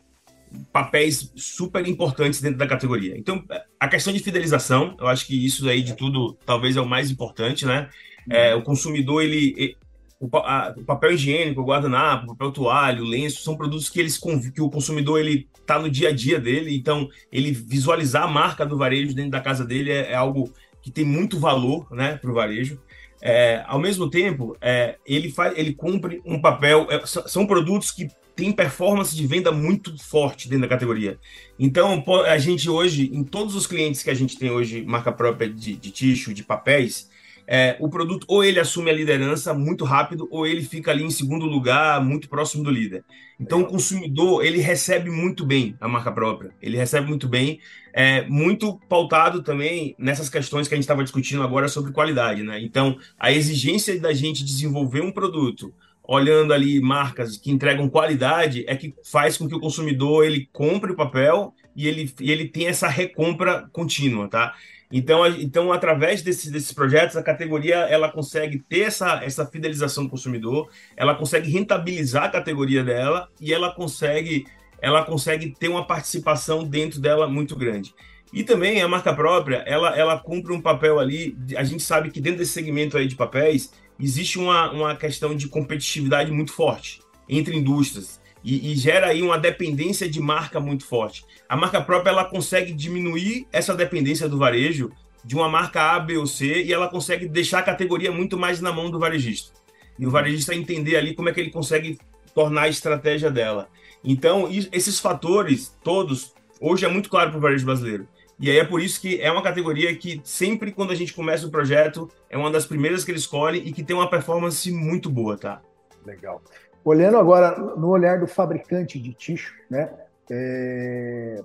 papéis 0.71 1.31
super 1.35 1.87
importantes 1.87 2.41
dentro 2.41 2.57
da 2.57 2.67
categoria. 2.67 3.17
Então, 3.17 3.43
a 3.79 3.87
questão 3.87 4.13
de 4.13 4.19
fidelização, 4.19 4.95
eu 4.99 5.07
acho 5.07 5.25
que 5.25 5.45
isso 5.45 5.67
aí 5.67 5.81
de 5.81 5.95
tudo 5.95 6.37
talvez 6.45 6.77
é 6.77 6.81
o 6.81 6.85
mais 6.85 7.09
importante, 7.11 7.65
né? 7.65 7.89
É, 8.29 8.55
o 8.55 8.61
consumidor, 8.61 9.23
ele, 9.23 9.75
o, 10.19 10.29
a, 10.37 10.73
o, 10.75 10.83
papel 10.83 11.13
higiênico, 11.13 11.61
o 11.61 11.65
guardanapo, 11.65 12.25
o 12.25 12.27
papel 12.29 12.51
toalha, 12.51 13.01
o 13.01 13.05
lenço, 13.05 13.43
são 13.43 13.55
produtos 13.55 13.89
que, 13.89 13.99
eles, 13.99 14.17
que 14.17 14.61
o 14.61 14.69
consumidor 14.69 15.19
ele 15.19 15.47
está 15.59 15.79
no 15.79 15.89
dia 15.89 16.09
a 16.09 16.11
dia 16.11 16.39
dele, 16.39 16.75
então 16.75 17.07
ele 17.31 17.51
visualizar 17.51 18.23
a 18.23 18.27
marca 18.27 18.65
do 18.65 18.77
varejo 18.77 19.13
dentro 19.13 19.31
da 19.31 19.41
casa 19.41 19.65
dele 19.65 19.91
é, 19.91 20.11
é 20.11 20.15
algo 20.15 20.51
que 20.81 20.91
tem 20.91 21.03
muito 21.03 21.39
valor 21.39 21.87
né, 21.91 22.17
para 22.17 22.29
o 22.29 22.33
varejo. 22.33 22.79
É, 23.21 23.63
ao 23.65 23.79
mesmo 23.79 24.09
tempo, 24.09 24.55
é, 24.61 24.97
ele, 25.05 25.31
faz, 25.31 25.57
ele 25.57 25.73
cumpre 25.73 26.21
um 26.23 26.39
papel. 26.39 26.87
É, 26.91 27.01
são 27.05 27.47
produtos 27.47 27.89
que 27.89 28.07
têm 28.35 28.51
performance 28.51 29.15
de 29.15 29.25
venda 29.25 29.51
muito 29.51 29.97
forte 30.03 30.49
dentro 30.49 30.63
da 30.63 30.67
categoria. 30.67 31.17
Então, 31.57 32.03
a 32.25 32.37
gente 32.37 32.69
hoje, 32.69 33.09
em 33.13 33.23
todos 33.23 33.55
os 33.55 33.65
clientes 33.65 34.03
que 34.03 34.09
a 34.09 34.13
gente 34.13 34.37
tem 34.37 34.51
hoje, 34.51 34.83
marca 34.83 35.11
própria 35.11 35.49
de, 35.49 35.75
de 35.75 35.91
tixo, 35.91 36.33
de 36.33 36.43
papéis, 36.43 37.09
é, 37.47 37.77
o 37.79 37.87
produto 37.89 38.25
ou 38.27 38.43
ele 38.43 38.59
assume 38.59 38.89
a 38.89 38.93
liderança 38.93 39.53
muito 39.53 39.85
rápido 39.85 40.27
ou 40.31 40.47
ele 40.47 40.63
fica 40.63 40.91
ali 40.91 41.03
em 41.03 41.11
segundo 41.11 41.45
lugar, 41.45 42.03
muito 42.03 42.27
próximo 42.27 42.63
do 42.63 42.71
líder. 42.71 43.03
Então 43.39 43.61
o 43.61 43.67
consumidor 43.67 44.43
ele 44.43 44.59
recebe 44.59 45.09
muito 45.09 45.45
bem 45.45 45.75
a 45.79 45.87
marca 45.87 46.11
própria, 46.11 46.51
ele 46.61 46.77
recebe 46.77 47.07
muito 47.07 47.27
bem, 47.27 47.59
é, 47.93 48.25
muito 48.27 48.79
pautado 48.89 49.43
também 49.43 49.95
nessas 49.99 50.29
questões 50.29 50.67
que 50.67 50.73
a 50.73 50.77
gente 50.77 50.85
estava 50.85 51.03
discutindo 51.03 51.43
agora 51.43 51.67
sobre 51.67 51.91
qualidade, 51.91 52.41
né? 52.43 52.59
Então 52.61 52.97
a 53.19 53.31
exigência 53.31 53.99
da 53.99 54.13
gente 54.13 54.43
desenvolver 54.43 55.01
um 55.01 55.11
produto 55.11 55.73
olhando 56.07 56.53
ali 56.53 56.79
marcas 56.79 57.37
que 57.37 57.51
entregam 57.51 57.89
qualidade 57.89 58.63
é 58.67 58.75
que 58.75 58.93
faz 59.03 59.37
com 59.37 59.47
que 59.47 59.55
o 59.55 59.59
consumidor 59.59 60.25
ele 60.25 60.47
compre 60.51 60.91
o 60.91 60.95
papel 60.95 61.53
e 61.75 61.87
ele, 61.87 62.13
e 62.19 62.31
ele 62.31 62.47
tenha 62.47 62.69
essa 62.69 62.87
recompra 62.87 63.67
contínua, 63.71 64.27
tá? 64.27 64.53
Então, 64.91 65.25
então 65.27 65.73
através 65.73 66.21
desses, 66.21 66.51
desses 66.51 66.71
projetos, 66.71 67.17
a 67.17 67.23
categoria 67.23 67.75
ela 67.75 68.09
consegue 68.09 68.59
ter 68.59 68.81
essa, 68.81 69.23
essa 69.23 69.45
fidelização 69.45 70.05
do 70.05 70.09
consumidor, 70.09 70.69
ela 70.95 71.15
consegue 71.15 71.49
rentabilizar 71.49 72.25
a 72.25 72.29
categoria 72.29 72.83
dela 72.83 73.27
e 73.41 73.53
ela 73.53 73.73
consegue, 73.73 74.45
ela 74.81 75.03
consegue 75.03 75.53
ter 75.59 75.67
uma 75.67 75.85
participação 75.85 76.63
dentro 76.63 76.99
dela 77.01 77.27
muito 77.27 77.55
grande. 77.55 77.93
E 78.31 78.43
também 78.43 78.81
a 78.81 78.87
marca 78.87 79.13
própria, 79.13 79.63
ela, 79.65 79.97
ela 79.97 80.19
cumpre 80.19 80.51
um 80.51 80.61
papel 80.61 80.99
ali. 80.99 81.37
A 81.55 81.63
gente 81.63 81.81
sabe 81.81 82.11
que 82.11 82.19
dentro 82.19 82.39
desse 82.39 82.51
segmento 82.51 82.97
aí 82.97 83.07
de 83.07 83.15
papéis 83.15 83.71
existe 83.99 84.37
uma, 84.37 84.71
uma 84.71 84.95
questão 84.95 85.35
de 85.35 85.47
competitividade 85.47 86.31
muito 86.31 86.51
forte 86.51 86.99
entre 87.27 87.55
indústrias 87.55 88.19
e, 88.43 88.71
e, 88.71 88.75
gera 88.75 89.07
aí 89.07 89.23
uma 89.23 89.39
dependência 89.39 90.07
de 90.07 90.19
marca 90.19 90.59
muito 90.59 90.85
forte. 90.85 91.25
A 91.49 91.57
marca 91.57 91.81
própria 91.81 92.11
ela 92.11 92.25
consegue 92.25 92.71
diminuir 92.71 93.47
essa 93.51 93.73
dependência 93.73 94.29
do 94.29 94.37
varejo 94.37 94.91
de 95.23 95.35
uma 95.35 95.49
marca 95.49 95.95
A, 95.95 95.99
B 95.99 96.17
ou 96.17 96.27
C 96.27 96.63
e 96.63 96.71
ela 96.71 96.87
consegue 96.87 97.27
deixar 97.27 97.59
a 97.59 97.63
categoria 97.63 98.11
muito 98.11 98.37
mais 98.37 98.61
na 98.61 98.71
mão 98.71 98.91
do 98.91 98.99
varejista. 98.99 99.51
E 99.97 100.05
o 100.05 100.11
varejista 100.11 100.53
entender 100.53 100.95
ali 100.95 101.15
como 101.15 101.29
é 101.29 101.33
que 101.33 101.39
ele 101.39 101.49
consegue 101.49 101.97
tornar 102.35 102.63
a 102.63 102.69
estratégia 102.69 103.31
dela. 103.31 103.67
Então, 104.03 104.47
esses 104.71 104.99
fatores 104.99 105.75
todos, 105.83 106.35
hoje 106.61 106.85
é 106.85 106.87
muito 106.87 107.09
claro 107.09 107.31
para 107.31 107.39
o 107.39 107.41
varejo 107.41 107.65
brasileiro. 107.65 108.07
E 108.39 108.49
aí 108.49 108.57
é 108.57 108.65
por 108.65 108.81
isso 108.81 108.99
que 108.99 109.21
é 109.21 109.31
uma 109.31 109.41
categoria 109.41 109.95
que 109.95 110.21
sempre 110.23 110.71
quando 110.71 110.91
a 110.91 110.95
gente 110.95 111.13
começa 111.13 111.47
o 111.47 111.51
projeto, 111.51 112.09
é 112.29 112.37
uma 112.37 112.51
das 112.51 112.65
primeiras 112.65 113.03
que 113.03 113.11
ele 113.11 113.17
escolhe 113.17 113.59
e 113.59 113.71
que 113.71 113.83
tem 113.83 113.95
uma 113.95 114.09
performance 114.09 114.69
muito 114.71 115.09
boa, 115.09 115.37
tá? 115.37 115.61
Legal. 116.05 116.41
Olhando 116.83 117.17
agora 117.17 117.57
no 117.57 117.87
olhar 117.87 118.19
do 118.19 118.27
fabricante 118.27 118.99
de 118.99 119.13
tixo, 119.13 119.53
né? 119.69 119.89
É... 120.29 121.41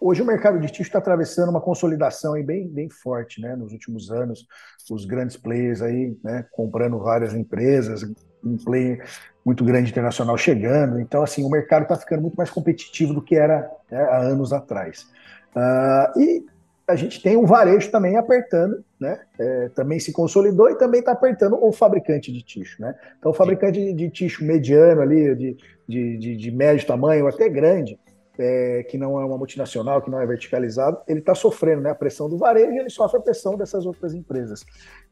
Hoje 0.00 0.20
o 0.20 0.24
mercado 0.24 0.58
de 0.58 0.66
tixo 0.66 0.82
está 0.82 0.98
atravessando 0.98 1.50
uma 1.50 1.60
consolidação 1.60 2.34
aí 2.34 2.42
bem, 2.42 2.66
bem 2.66 2.90
forte, 2.90 3.40
né? 3.40 3.54
Nos 3.54 3.72
últimos 3.72 4.10
anos, 4.10 4.46
os 4.90 5.04
grandes 5.04 5.36
players 5.36 5.80
aí, 5.82 6.16
né? 6.24 6.44
Comprando 6.52 6.98
várias 6.98 7.34
empresas, 7.34 8.02
um 8.42 8.56
player 8.56 9.06
muito 9.44 9.64
grande 9.64 9.90
internacional 9.90 10.36
chegando. 10.36 10.98
Então, 10.98 11.22
assim, 11.22 11.44
o 11.44 11.50
mercado 11.50 11.82
está 11.82 11.96
ficando 11.96 12.22
muito 12.22 12.34
mais 12.34 12.50
competitivo 12.50 13.14
do 13.14 13.22
que 13.22 13.36
era 13.36 13.70
né, 13.90 14.02
há 14.02 14.18
anos 14.18 14.52
atrás. 14.52 15.06
Uh, 15.54 16.20
e 16.20 16.46
a 16.86 16.96
gente 16.96 17.22
tem 17.22 17.36
um 17.36 17.46
varejo 17.46 17.90
também 17.90 18.16
apertando, 18.16 18.84
né? 19.00 19.20
É, 19.38 19.68
também 19.70 19.98
se 19.98 20.12
consolidou 20.12 20.70
e 20.70 20.76
também 20.76 21.00
está 21.00 21.12
apertando 21.12 21.56
o 21.62 21.72
fabricante 21.72 22.30
de 22.30 22.42
tixo, 22.42 22.80
né? 22.80 22.94
Então, 23.18 23.30
o 23.30 23.34
fabricante 23.34 23.80
de, 23.80 23.92
de 23.94 24.10
tixo 24.10 24.44
mediano 24.44 25.00
ali, 25.00 25.34
de, 25.34 25.56
de, 25.88 26.18
de, 26.18 26.36
de 26.36 26.50
médio 26.50 26.86
tamanho, 26.86 27.26
até 27.26 27.48
grande, 27.48 27.98
é, 28.38 28.82
que 28.82 28.98
não 28.98 29.18
é 29.18 29.24
uma 29.24 29.38
multinacional, 29.38 30.02
que 30.02 30.10
não 30.10 30.20
é 30.20 30.26
verticalizado, 30.26 30.98
ele 31.08 31.20
está 31.20 31.34
sofrendo 31.34 31.80
né, 31.80 31.90
a 31.90 31.94
pressão 31.94 32.28
do 32.28 32.36
varejo 32.36 32.72
e 32.72 32.78
ele 32.78 32.90
sofre 32.90 33.18
a 33.18 33.22
pressão 33.22 33.56
dessas 33.56 33.86
outras 33.86 34.12
empresas. 34.12 34.64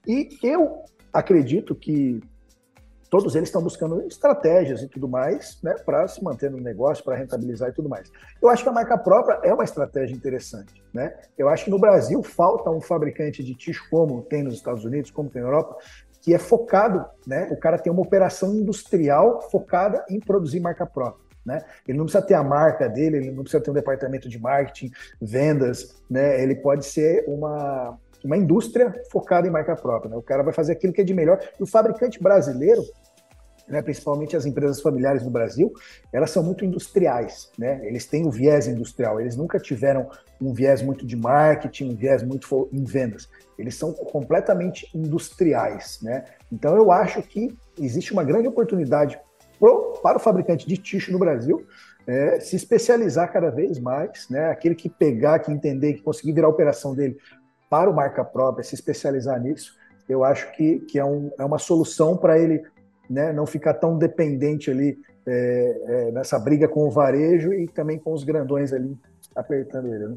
E 0.07 0.29
eu 0.43 0.83
acredito 1.13 1.75
que 1.75 2.21
todos 3.13 3.37
eles 3.37 3.51
estão 3.51 3.63
buscando 3.63 4.01
estratégias 4.07 4.81
e 4.81 4.89
tudo 4.89 5.07
mais, 5.07 5.59
né, 5.63 5.75
para 5.85 6.09
se 6.09 6.25
manter 6.25 6.51
no 6.51 6.57
negócio, 6.57 7.05
para 7.05 7.15
rentabilizar 7.15 7.69
e 7.69 7.73
tudo 7.75 7.87
mais. 7.87 8.11
Eu 8.41 8.49
acho 8.49 8.63
que 8.63 8.69
a 8.71 8.73
marca 8.73 8.97
própria 8.97 9.39
é 9.43 9.53
uma 9.53 9.65
estratégia 9.65 10.17
interessante, 10.17 10.83
né? 10.95 11.15
Eu 11.37 11.51
acho 11.51 11.67
que 11.67 11.71
no 11.71 11.79
Brasil 11.79 12.23
falta 12.23 12.71
um 12.71 12.81
fabricante 12.81 13.45
de 13.45 13.55
tixo 13.55 13.87
como 13.91 14.23
tem 14.23 14.43
nos 14.43 14.55
Estados 14.55 14.83
Unidos, 14.87 15.11
como 15.11 15.29
tem 15.29 15.43
na 15.43 15.49
Europa, 15.49 15.77
que 16.23 16.33
é 16.33 16.39
focado, 16.39 17.05
né? 17.27 17.49
O 17.51 17.57
cara 17.59 17.79
tem 17.79 17.93
uma 17.93 18.01
operação 18.01 18.55
industrial 18.55 19.43
focada 19.51 20.03
em 20.09 20.19
produzir 20.19 20.61
marca 20.61 20.87
própria. 20.87 21.23
Né? 21.45 21.63
Ele 21.87 21.99
não 21.99 22.07
precisa 22.07 22.25
ter 22.25 22.35
a 22.35 22.43
marca 22.43 22.89
dele, 22.89 23.19
ele 23.19 23.31
não 23.31 23.43
precisa 23.43 23.63
ter 23.63 23.71
um 23.71 23.75
departamento 23.75 24.27
de 24.27 24.39
marketing, 24.39 24.91
vendas, 25.21 26.03
né? 26.09 26.43
Ele 26.43 26.55
pode 26.55 26.87
ser 26.87 27.27
uma, 27.29 27.99
uma 28.25 28.37
indústria 28.37 28.93
focada 29.11 29.47
em 29.47 29.51
marca 29.51 29.75
própria. 29.77 30.11
Né? 30.11 30.17
O 30.17 30.23
cara 30.23 30.43
vai 30.43 30.53
fazer 30.53 30.73
aquilo 30.73 30.93
que 30.93 31.01
é 31.01 31.05
de 31.05 31.15
melhor. 31.15 31.41
E 31.59 31.63
o 31.63 31.67
fabricante 31.67 32.23
brasileiro, 32.23 32.83
né, 33.69 33.81
principalmente 33.83 34.37
as 34.37 34.45
empresas 34.45 34.81
familiares 34.81 35.23
no 35.23 35.31
Brasil, 35.31 35.73
elas 36.13 36.31
são 36.31 36.43
muito 36.43 36.65
industriais, 36.65 37.51
né? 37.57 37.81
Eles 37.85 38.05
têm 38.05 38.27
o 38.27 38.31
viés 38.31 38.67
industrial, 38.67 39.21
eles 39.21 39.37
nunca 39.37 39.59
tiveram 39.59 40.11
um 40.41 40.53
viés 40.53 40.83
muito 40.83 41.07
de 41.07 41.17
marketing, 41.17 41.93
um 41.93 41.97
viés 41.97 42.23
muito 42.23 42.69
em 42.73 42.85
vendas. 42.85 43.29
Eles 43.59 43.77
são 43.77 43.93
completamente 43.93 44.91
industriais, 44.95 46.01
né? 46.03 46.25
Então 46.51 46.77
eu 46.77 46.91
acho 46.91 47.23
que 47.23 47.57
existe 47.79 48.13
uma 48.13 48.25
grande 48.25 48.49
oportunidade 48.49 49.19
pro, 49.59 49.93
para 50.03 50.19
o 50.19 50.21
fabricante 50.21 50.67
de 50.67 50.77
tixo 50.77 51.13
no 51.13 51.19
Brasil 51.19 51.65
é, 52.07 52.41
se 52.41 52.57
especializar 52.57 53.33
cada 53.33 53.51
vez 53.51 53.79
mais, 53.79 54.29
né? 54.29 54.51
Aquele 54.51 54.75
que 54.75 54.89
pegar, 54.89 55.39
que 55.39 55.53
entender, 55.53 55.95
que 55.95 56.03
conseguir 56.03 56.33
virar 56.33 56.49
a 56.49 56.51
operação 56.51 56.95
dele 56.95 57.17
para 57.73 57.89
o 57.89 57.97
marca 57.97 58.23
própria, 58.23 58.63
se 58.63 58.75
especializar 58.75 59.41
nisso, 59.41 59.75
eu 60.07 60.25
acho 60.25 60.53
que, 60.53 60.81
que 60.81 60.99
é, 60.99 61.05
um, 61.05 61.31
é 61.39 61.43
uma 61.43 61.59
solução 61.59 62.19
para 62.19 62.39
ele 62.39 62.63
né, 63.09 63.33
não 63.33 63.47
ficar 63.47 63.73
tão 63.73 63.97
dependente 63.97 64.71
ali 64.71 64.99
é, 65.27 65.83
é, 65.87 66.13
nessa 66.13 66.39
briga 66.39 66.69
com 66.69 66.87
o 66.87 66.91
varejo 66.91 67.51
e 67.55 67.67
também 67.67 67.99
com 67.99 68.13
os 68.13 68.25
grandões 68.25 68.75
ali 68.75 68.95
apertando 69.35 69.87
ele. 69.87 70.09
Né? 70.09 70.17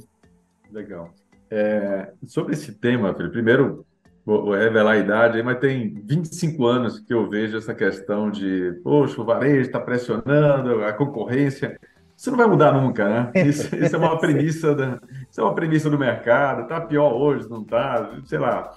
Legal. 0.69 1.13
É, 1.49 2.11
sobre 2.27 2.55
esse 2.55 2.73
tema, 2.73 3.13
Felipe, 3.13 3.31
primeiro 3.31 3.85
vou, 4.25 4.51
revelar 4.51 4.91
a 4.91 4.97
idade, 4.97 5.41
mas 5.41 5.57
tem 5.57 5.93
25 6.03 6.65
anos 6.65 6.99
que 6.99 7.13
eu 7.13 7.29
vejo 7.29 7.57
essa 7.57 7.73
questão 7.73 8.29
de, 8.29 8.81
poxa, 8.83 9.21
o 9.21 9.25
varejo 9.25 9.61
está 9.61 9.79
pressionando, 9.79 10.83
a 10.83 10.91
concorrência. 10.91 11.79
Isso 12.17 12.31
não 12.31 12.37
vai 12.37 12.47
mudar 12.47 12.73
nunca, 12.73 13.07
né? 13.07 13.31
Isso, 13.47 13.73
isso 13.77 13.95
é 13.95 13.99
uma 13.99 14.19
premissa 14.19 14.75
da, 14.75 14.99
isso 15.35 15.41
é 15.41 15.43
uma 15.43 15.53
premissa 15.53 15.89
do 15.89 15.99
mercado. 15.99 16.61
Está 16.61 16.79
pior 16.79 17.11
hoje, 17.11 17.49
não 17.49 17.61
está? 17.61 18.09
Sei 18.23 18.39
lá. 18.39 18.71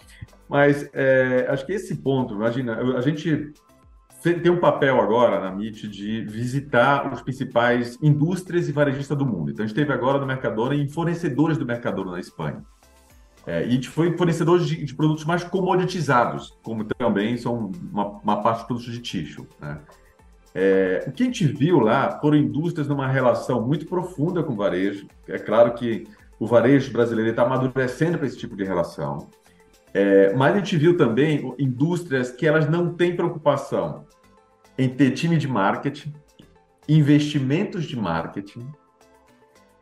Mas 0.48 0.90
é, 0.92 1.46
acho 1.48 1.64
que 1.64 1.72
esse 1.72 1.94
ponto, 1.98 2.34
imagina, 2.34 2.76
a 2.96 3.00
gente 3.00 3.52
tem 4.20 4.50
um 4.50 4.58
papel 4.58 5.00
agora 5.00 5.38
na 5.38 5.52
MIT 5.52 5.86
de 5.86 6.22
visitar 6.22 7.12
os 7.12 7.22
principais 7.22 7.96
indústrias 8.02 8.68
e 8.68 8.72
varejistas 8.72 9.16
do 9.16 9.24
mundo. 9.24 9.52
Então, 9.52 9.64
a 9.64 9.68
gente 9.68 9.76
teve 9.76 9.92
agora 9.92 10.18
no 10.18 10.26
Mercadona 10.26 10.74
e 10.74 10.88
fornecedores 10.88 11.56
do 11.56 11.64
Mercadona 11.64 12.10
na 12.10 12.18
Espanha. 12.18 12.60
É, 13.46 13.62
e 13.62 13.68
a 13.68 13.70
gente 13.70 13.88
foi 13.88 14.16
fornecedores 14.16 14.66
de, 14.66 14.84
de, 14.84 14.94
produtos 14.96 15.24
mais 15.24 15.44
comoditizados, 15.44 16.58
como 16.64 16.82
também 16.82 17.36
são 17.36 17.70
uma, 17.92 18.18
uma 18.20 18.42
parte 18.42 18.58
dos 18.58 18.66
produtos 18.66 18.92
de 18.92 19.00
tixo. 19.00 19.46
Né? 19.60 19.78
É, 20.52 21.04
o 21.06 21.12
que 21.12 21.22
a 21.22 21.26
gente 21.26 21.46
viu 21.46 21.78
lá 21.78 22.18
foram 22.18 22.36
indústrias 22.36 22.88
numa 22.88 23.06
relação 23.06 23.64
muito 23.64 23.86
profunda 23.86 24.42
com 24.42 24.54
o 24.54 24.56
varejo. 24.56 25.06
É 25.28 25.38
claro 25.38 25.72
que 25.74 26.04
o 26.38 26.46
varejo 26.46 26.92
brasileiro 26.92 27.30
está 27.30 27.42
amadurecendo 27.42 28.18
para 28.18 28.26
esse 28.26 28.36
tipo 28.36 28.56
de 28.56 28.64
relação. 28.64 29.28
É, 29.92 30.32
mas 30.34 30.54
a 30.54 30.58
gente 30.58 30.76
viu 30.76 30.96
também 30.96 31.54
indústrias 31.58 32.30
que 32.30 32.46
elas 32.46 32.68
não 32.68 32.94
têm 32.94 33.16
preocupação 33.16 34.04
em 34.76 34.88
ter 34.88 35.10
time 35.12 35.36
de 35.36 35.48
marketing, 35.48 36.14
investimentos 36.88 37.84
de 37.84 37.96
marketing, 37.96 38.70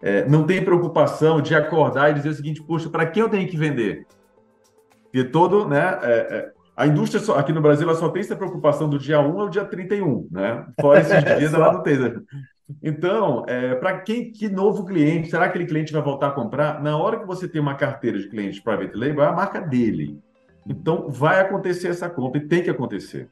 é, 0.01 0.27
não 0.29 0.45
tem 0.45 0.65
preocupação 0.65 1.41
de 1.41 1.55
acordar 1.55 2.11
e 2.11 2.15
dizer 2.15 2.29
o 2.31 2.35
seguinte, 2.35 2.63
poxa, 2.63 2.89
para 2.89 3.07
quem 3.07 3.23
eu 3.23 3.29
tenho 3.29 3.49
que 3.49 3.57
vender? 3.57 4.07
Porque 5.05 5.25
todo, 5.25 5.67
né, 5.69 5.99
é, 6.03 6.13
é, 6.13 6.53
a 6.77 6.87
indústria 6.87 7.23
só, 7.23 7.39
aqui 7.39 7.53
no 7.53 7.63
Brasil 7.63 7.89
ela 7.89 7.97
só 7.97 8.09
tem 8.09 8.21
essa 8.21 8.37
preocupação 8.37 8.89
do 8.89 8.99
dia 8.99 9.21
1 9.21 9.41
ao 9.41 9.49
dia 9.49 9.65
31, 9.65 10.29
né? 10.31 10.67
Fora 10.81 11.01
esses 11.01 11.25
dias 11.39 11.55
ela 11.55 11.73
não 11.73 11.83
tem. 11.83 11.99
Então, 12.83 13.45
é, 13.47 13.75
para 13.77 14.01
quem 14.01 14.33
que 14.33 14.49
novo 14.49 14.85
cliente, 14.85 15.31
será 15.31 15.45
que 15.45 15.51
aquele 15.51 15.67
cliente 15.67 15.93
vai 15.93 16.03
voltar 16.03 16.29
a 16.29 16.33
comprar? 16.33 16.83
Na 16.83 16.97
hora 16.97 17.19
que 17.19 17.27
você 17.27 17.47
tem 17.47 17.61
uma 17.61 17.75
carteira 17.75 18.19
de 18.19 18.29
clientes 18.29 18.59
private 18.61 18.97
label, 18.97 19.23
é 19.23 19.29
a 19.29 19.33
marca 19.33 19.61
dele. 19.61 20.19
Então, 20.67 21.09
vai 21.09 21.41
acontecer 21.41 21.89
essa 21.89 22.11
compra 22.11 22.41
e 22.41 22.47
tem 22.47 22.63
que 22.63 22.71
acontecer. 22.71 23.29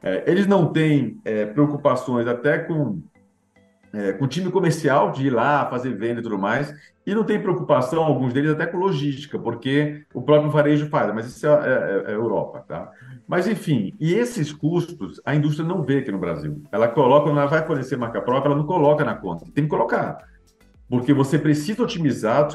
É, 0.00 0.22
eles 0.30 0.46
não 0.46 0.72
têm 0.72 1.20
é, 1.24 1.44
preocupações 1.44 2.26
até 2.28 2.58
com 2.58 3.02
é, 3.92 4.12
com 4.12 4.26
time 4.26 4.50
comercial 4.50 5.12
de 5.12 5.26
ir 5.26 5.30
lá 5.30 5.68
fazer 5.68 5.94
venda 5.94 6.20
e 6.20 6.22
tudo 6.22 6.38
mais, 6.38 6.74
e 7.06 7.14
não 7.14 7.24
tem 7.24 7.40
preocupação, 7.40 8.04
alguns 8.04 8.34
deles 8.34 8.50
até 8.50 8.66
com 8.66 8.76
logística, 8.76 9.38
porque 9.38 10.04
o 10.12 10.20
próprio 10.20 10.50
varejo 10.50 10.88
faz, 10.90 11.14
mas 11.14 11.26
isso 11.26 11.46
é, 11.46 11.50
é, 11.50 12.10
é, 12.10 12.14
Europa, 12.14 12.62
tá? 12.68 12.90
Mas 13.26 13.48
enfim, 13.48 13.94
e 13.98 14.12
esses 14.12 14.52
custos 14.52 15.20
a 15.24 15.34
indústria 15.34 15.66
não 15.66 15.82
vê 15.82 15.98
aqui 15.98 16.12
no 16.12 16.18
Brasil. 16.18 16.62
Ela 16.70 16.88
coloca, 16.88 17.30
ela 17.30 17.46
vai 17.46 17.66
fornecer 17.66 17.96
marca 17.96 18.20
própria, 18.20 18.50
ela 18.50 18.58
não 18.58 18.66
coloca 18.66 19.04
na 19.04 19.14
conta, 19.14 19.46
tem 19.54 19.64
que 19.64 19.70
colocar. 19.70 20.18
Porque 20.88 21.14
você 21.14 21.38
precisa 21.38 21.82
otimizar, 21.82 22.48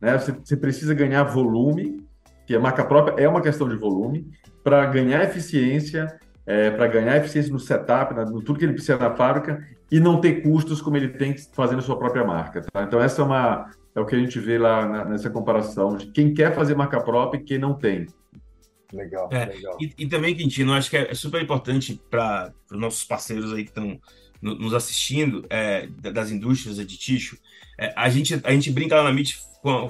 né? 0.00 0.18
você 0.18 0.56
precisa 0.56 0.94
ganhar 0.94 1.24
volume, 1.24 2.04
que 2.46 2.54
a 2.54 2.60
marca 2.60 2.84
própria 2.84 3.22
é 3.22 3.28
uma 3.28 3.40
questão 3.40 3.68
de 3.68 3.76
volume, 3.76 4.30
para 4.62 4.84
ganhar 4.86 5.22
eficiência, 5.24 6.18
é, 6.46 6.70
para 6.70 6.86
ganhar 6.86 7.16
eficiência 7.16 7.52
no 7.52 7.58
setup, 7.58 8.14
no 8.14 8.40
tudo 8.40 8.58
que 8.58 8.64
ele 8.64 8.74
precisa 8.74 8.96
na 8.96 9.14
fábrica 9.14 9.66
e 9.90 9.98
não 9.98 10.20
ter 10.20 10.42
custos 10.42 10.80
como 10.80 10.96
ele 10.96 11.08
tem 11.08 11.36
fazendo 11.52 11.82
sua 11.82 11.98
própria 11.98 12.24
marca. 12.24 12.62
Tá? 12.72 12.84
Então, 12.84 13.00
essa 13.00 13.20
é, 13.20 13.24
uma, 13.24 13.70
é 13.94 14.00
o 14.00 14.06
que 14.06 14.14
a 14.14 14.18
gente 14.18 14.38
vê 14.38 14.58
lá 14.58 14.86
na, 14.86 15.04
nessa 15.04 15.28
comparação 15.28 15.96
de 15.96 16.06
quem 16.06 16.32
quer 16.32 16.54
fazer 16.54 16.74
marca 16.74 17.00
própria 17.00 17.38
e 17.38 17.44
quem 17.44 17.58
não 17.58 17.74
tem. 17.74 18.06
Legal, 18.92 19.28
é, 19.32 19.46
legal. 19.46 19.76
E, 19.80 19.92
e, 19.98 20.06
também, 20.06 20.34
Quintino, 20.34 20.72
acho 20.72 20.88
que 20.88 20.96
é, 20.96 21.10
é 21.10 21.14
super 21.14 21.42
importante 21.42 22.00
para 22.08 22.52
os 22.70 22.78
nossos 22.78 23.02
parceiros 23.02 23.52
aí 23.52 23.64
que 23.64 23.70
estão 23.70 24.00
nos 24.40 24.74
assistindo, 24.74 25.44
é, 25.50 25.86
das 25.86 26.30
indústrias 26.30 26.76
de 26.76 26.96
tixo, 26.96 27.36
é, 27.78 27.92
a, 27.96 28.08
gente, 28.08 28.40
a 28.44 28.52
gente 28.52 28.70
brinca 28.70 28.96
lá 28.96 29.04
na 29.04 29.10
MIT 29.10 29.38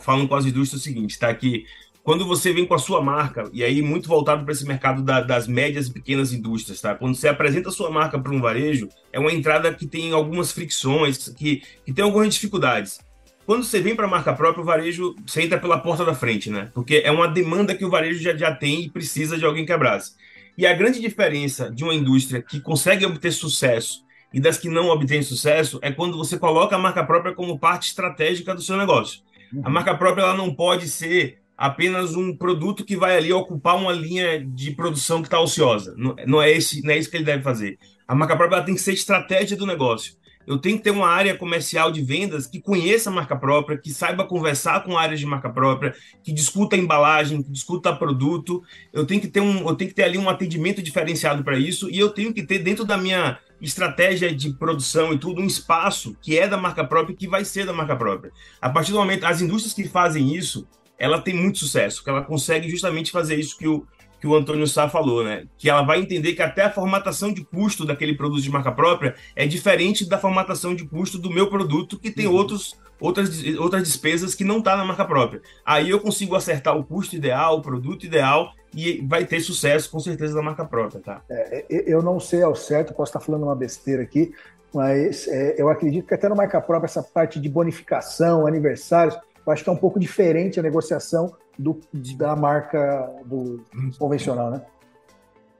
falando 0.01 0.29
com 0.29 0.35
as 0.35 0.47
indústrias 0.47 0.81
o 0.81 0.85
seguinte, 0.85 1.19
tá? 1.19 1.33
Que 1.35 1.66
quando 2.07 2.25
você 2.25 2.53
vem 2.53 2.64
com 2.64 2.73
a 2.73 2.79
sua 2.79 3.03
marca, 3.03 3.51
e 3.53 3.64
aí 3.64 3.83
muito 3.83 4.09
voltado 4.09 4.45
para 4.45 4.53
esse 4.53 4.64
mercado 4.64 5.03
da, 5.03 5.21
das 5.21 5.49
médias 5.49 5.88
e 5.88 5.92
pequenas 5.92 6.33
indústrias, 6.33 6.81
tá? 6.81 6.95
Quando 6.95 7.16
você 7.16 7.27
apresenta 7.27 7.69
a 7.69 7.73
sua 7.73 7.90
marca 7.90 8.16
para 8.16 8.33
um 8.33 8.40
varejo, 8.40 8.88
é 9.12 9.19
uma 9.19 9.33
entrada 9.33 9.75
que 9.75 9.88
tem 9.88 10.12
algumas 10.12 10.53
fricções, 10.53 11.29
que, 11.31 11.64
que 11.85 11.92
tem 11.92 12.05
algumas 12.05 12.33
dificuldades. 12.33 13.01
Quando 13.45 13.64
você 13.64 13.81
vem 13.81 13.97
para 13.97 14.07
a 14.07 14.09
marca 14.09 14.33
própria, 14.33 14.62
o 14.62 14.64
varejo, 14.64 15.16
você 15.27 15.42
entra 15.42 15.59
pela 15.59 15.79
porta 15.79 16.05
da 16.05 16.14
frente, 16.14 16.49
né? 16.49 16.71
Porque 16.73 17.03
é 17.05 17.11
uma 17.11 17.27
demanda 17.27 17.75
que 17.75 17.85
o 17.85 17.90
varejo 17.90 18.23
já, 18.23 18.37
já 18.37 18.55
tem 18.55 18.85
e 18.85 18.88
precisa 18.88 19.37
de 19.37 19.45
alguém 19.45 19.66
que 19.66 19.73
abrace. 19.73 20.12
E 20.57 20.64
a 20.64 20.73
grande 20.75 21.01
diferença 21.01 21.73
de 21.73 21.83
uma 21.83 21.92
indústria 21.92 22.40
que 22.40 22.61
consegue 22.61 23.05
obter 23.05 23.33
sucesso 23.33 24.05
e 24.33 24.38
das 24.38 24.57
que 24.57 24.69
não 24.69 24.90
obtém 24.90 25.23
sucesso 25.23 25.81
é 25.83 25.90
quando 25.90 26.16
você 26.16 26.38
coloca 26.38 26.77
a 26.77 26.79
marca 26.79 27.03
própria 27.03 27.35
como 27.35 27.59
parte 27.59 27.88
estratégica 27.88 28.55
do 28.55 28.62
seu 28.62 28.77
negócio. 28.77 29.23
A 29.64 29.71
marca 29.71 29.92
própria 29.92 30.23
ela 30.23 30.37
não 30.37 30.55
pode 30.55 30.88
ser 30.88 31.45
apenas 31.57 32.14
um 32.14 32.37
produto 32.37 32.85
que 32.85 32.97
vai 32.97 33.16
ali 33.16 33.33
ocupar 33.33 33.77
uma 33.77 33.92
linha 33.92 34.45
de 34.45 34.73
produção 34.73 35.23
que 35.23 35.29
está 35.29 35.40
ociosa. 35.40 35.95
Não, 35.97 36.14
não, 36.27 36.42
é 36.42 36.51
esse, 36.51 36.83
não 36.83 36.90
é 36.90 36.99
isso 36.99 37.11
que 37.11 37.16
ele 37.16 37.25
deve 37.25 37.42
fazer. 37.42 37.79
A 38.07 38.14
marca 38.14 38.37
própria 38.37 38.62
tem 38.62 38.75
que 38.75 38.81
ser 38.81 38.92
estratégia 38.92 39.57
do 39.57 39.66
negócio. 39.66 40.14
Eu 40.47 40.59
tenho 40.59 40.77
que 40.79 40.85
ter 40.85 40.92
uma 40.92 41.09
área 41.09 41.37
comercial 41.37 41.90
de 41.90 42.01
vendas 42.01 42.47
que 42.47 42.61
conheça 42.61 43.11
a 43.11 43.12
marca 43.12 43.35
própria, 43.35 43.77
que 43.77 43.90
saiba 43.90 44.25
conversar 44.25 44.85
com 44.85 44.97
áreas 44.97 45.19
de 45.19 45.27
marca 45.27 45.51
própria, 45.51 45.92
que 46.23 46.33
discuta 46.33 46.77
embalagem, 46.77 47.42
que 47.42 47.51
discuta 47.51 47.92
produto. 47.92 48.62
Eu 48.92 49.05
tenho 49.05 49.21
que 49.21 49.27
ter 49.27 49.40
um, 49.40 49.69
eu 49.69 49.75
tenho 49.75 49.90
que 49.90 49.97
ter 49.97 50.05
ali 50.05 50.16
um 50.16 50.29
atendimento 50.29 50.81
diferenciado 50.81 51.42
para 51.42 51.59
isso 51.59 51.90
e 51.90 51.99
eu 51.99 52.11
tenho 52.11 52.33
que 52.33 52.45
ter 52.45 52.61
dentro 52.61 52.85
da 52.85 52.97
minha 52.97 53.40
estratégia 53.61 54.33
de 54.33 54.53
produção 54.53 55.12
e 55.12 55.19
tudo 55.19 55.40
um 55.40 55.47
espaço 55.47 56.16
que 56.23 56.38
é 56.38 56.47
da 56.47 56.57
marca 56.57 56.85
própria 56.85 57.16
que 57.16 57.27
vai 57.27 57.45
ser 57.45 57.66
da 57.66 57.73
marca 57.73 57.97
própria. 57.97 58.31
A 58.61 58.71
partir 58.71 58.92
do 58.92 58.99
momento 58.99 59.25
as 59.25 59.40
indústrias 59.40 59.75
que 59.75 59.88
fazem 59.88 60.33
isso, 60.33 60.69
ela 60.98 61.20
tem 61.20 61.35
muito 61.35 61.59
sucesso, 61.59 62.02
que 62.02 62.11
ela 62.11 62.22
consegue 62.22 62.68
justamente 62.68 63.11
fazer 63.11 63.37
isso 63.37 63.56
que 63.59 63.68
o, 63.68 63.87
que 64.20 64.26
o 64.26 64.35
Antônio 64.35 64.66
Sá 64.66 64.88
falou, 64.88 65.22
né? 65.22 65.46
Que 65.59 65.68
ela 65.68 65.82
vai 65.82 66.00
entender 66.00 66.32
que 66.32 66.42
até 66.42 66.62
a 66.62 66.70
formatação 66.70 67.32
de 67.32 67.44
custo 67.44 67.85
daquele 67.85 68.14
produto 68.14 68.42
de 68.42 68.50
marca 68.50 68.72
própria 68.72 69.14
é 69.35 69.46
diferente 69.46 70.09
da 70.09 70.18
formatação 70.18 70.74
de 70.74 70.87
custo 70.87 71.18
do 71.18 71.30
meu 71.30 71.48
produto, 71.48 71.98
que 71.98 72.11
tem 72.11 72.26
uhum. 72.26 72.35
outros, 72.35 72.78
outras, 72.98 73.42
outras 73.59 73.82
despesas 73.82 74.35
que 74.35 74.44
não 74.44 74.59
está 74.59 74.76
na 74.76 74.85
marca 74.85 75.04
própria. 75.04 75.42
Aí 75.64 75.90
eu 75.90 76.00
consigo 76.00 76.35
acertar 76.35 76.76
o 76.76 76.85
custo 76.85 77.14
ideal, 77.14 77.59
o 77.59 77.62
produto 77.62 78.04
ideal, 78.04 78.52
e 78.74 79.02
vai 79.06 79.24
ter 79.24 79.40
sucesso 79.40 79.90
com 79.90 80.00
certeza 80.00 80.35
da 80.35 80.42
marca 80.42 80.64
própria, 80.64 81.00
tá? 81.00 81.22
É, 81.30 81.64
eu 81.70 82.02
não 82.02 82.18
sei 82.18 82.42
ao 82.42 82.54
certo, 82.54 82.94
posso 82.94 83.11
estar 83.11 83.20
falando 83.20 83.44
uma 83.44 83.56
besteira 83.56 84.02
aqui, 84.02 84.32
mas 84.74 85.26
é, 85.28 85.54
eu 85.56 85.68
acredito 85.68 86.06
que 86.06 86.14
até 86.14 86.28
na 86.28 86.35
marca 86.35 86.61
própria 86.61 86.87
essa 86.87 87.02
parte 87.02 87.40
de 87.40 87.48
bonificação, 87.48 88.46
aniversários, 88.46 89.16
eu 89.46 89.52
acho 89.52 89.62
que 89.62 89.70
é 89.70 89.72
um 89.72 89.76
pouco 89.76 90.00
diferente 90.00 90.59
a 90.59 90.62
negociação 90.62 91.35
do, 91.59 91.80
da 92.16 92.35
marca 92.35 93.11
do 93.24 93.64
convencional, 93.98 94.50
né? 94.50 94.62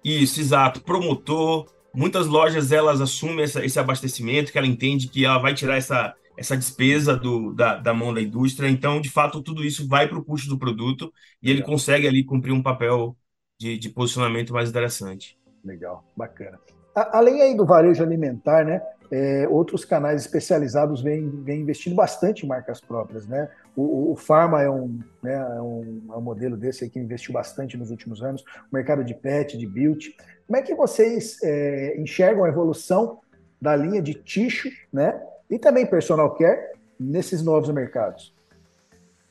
Isso, 0.05 0.41
exato. 0.41 0.83
Promotor, 0.83 1.67
muitas 1.95 2.27
lojas 2.27 2.73
elas 2.73 3.01
assumem 3.01 3.43
essa, 3.45 3.65
esse 3.65 3.79
abastecimento, 3.79 4.53
que 4.53 4.59
ela 4.59 4.67
entende 4.67 5.09
que 5.09 5.25
ela 5.25 5.39
vai 5.39 5.55
tirar 5.55 5.77
essa, 5.77 6.15
essa 6.37 6.57
despesa 6.57 7.17
do, 7.17 7.53
da, 7.53 7.77
da 7.77 7.95
mão 7.95 8.13
da 8.13 8.21
indústria. 8.21 8.69
Então, 8.69 9.01
de 9.01 9.09
fato, 9.09 9.43
tudo 9.43 9.65
isso 9.65 9.89
vai 9.89 10.07
para 10.07 10.19
o 10.19 10.25
custo 10.25 10.49
do 10.49 10.59
produto 10.59 11.13
e 11.43 11.51
ele 11.51 11.63
consegue 11.63 12.07
ali 12.07 12.23
cumprir 12.25 12.53
um 12.53 12.63
papel 12.63 13.17
de, 13.59 13.79
de 13.79 13.89
posicionamento 13.89 14.53
mais 14.53 14.69
interessante. 14.69 15.39
Legal, 15.65 16.05
bacana. 16.17 16.59
A, 16.95 17.19
além 17.19 17.43
aí 17.43 17.57
do 17.57 17.67
varejo 17.67 18.03
alimentar, 18.03 18.65
né? 18.65 18.81
É, 19.11 19.47
outros 19.49 19.85
canais 19.85 20.21
especializados 20.23 21.01
vêm, 21.03 21.29
vêm 21.43 21.61
investindo 21.61 21.95
bastante 21.95 22.45
em 22.45 22.49
marcas 22.49 22.81
próprias, 22.81 23.27
né? 23.27 23.49
O, 23.77 24.13
o 24.13 24.17
Pharma 24.17 24.63
é 24.63 24.71
um, 24.71 24.99
né, 25.23 25.35
é, 25.35 25.61
um, 25.61 26.03
é 26.11 26.17
um 26.17 26.21
modelo 26.21 26.57
desse 26.57 26.89
que 26.89 26.99
investiu 26.99 27.33
bastante 27.33 27.77
nos 27.77 27.91
últimos 27.91 28.23
anos, 28.23 28.43
o 28.43 28.75
mercado 28.75 29.05
de 29.05 29.15
pet, 29.15 29.57
de 29.57 29.67
beauty. 29.67 30.17
Como 30.47 30.57
é 30.57 30.63
que 30.63 30.75
vocês 30.75 31.37
é, 31.43 32.01
enxergam 32.01 32.45
a 32.45 32.49
evolução 32.49 33.21
da 33.61 33.77
linha 33.77 34.01
de 34.01 34.15
ticho, 34.15 34.71
né? 34.93 35.21
E 35.51 35.59
também 35.59 35.87
personal 35.87 36.35
care 36.35 36.73
nesses 36.99 37.43
novos 37.43 37.69
mercados? 37.71 38.35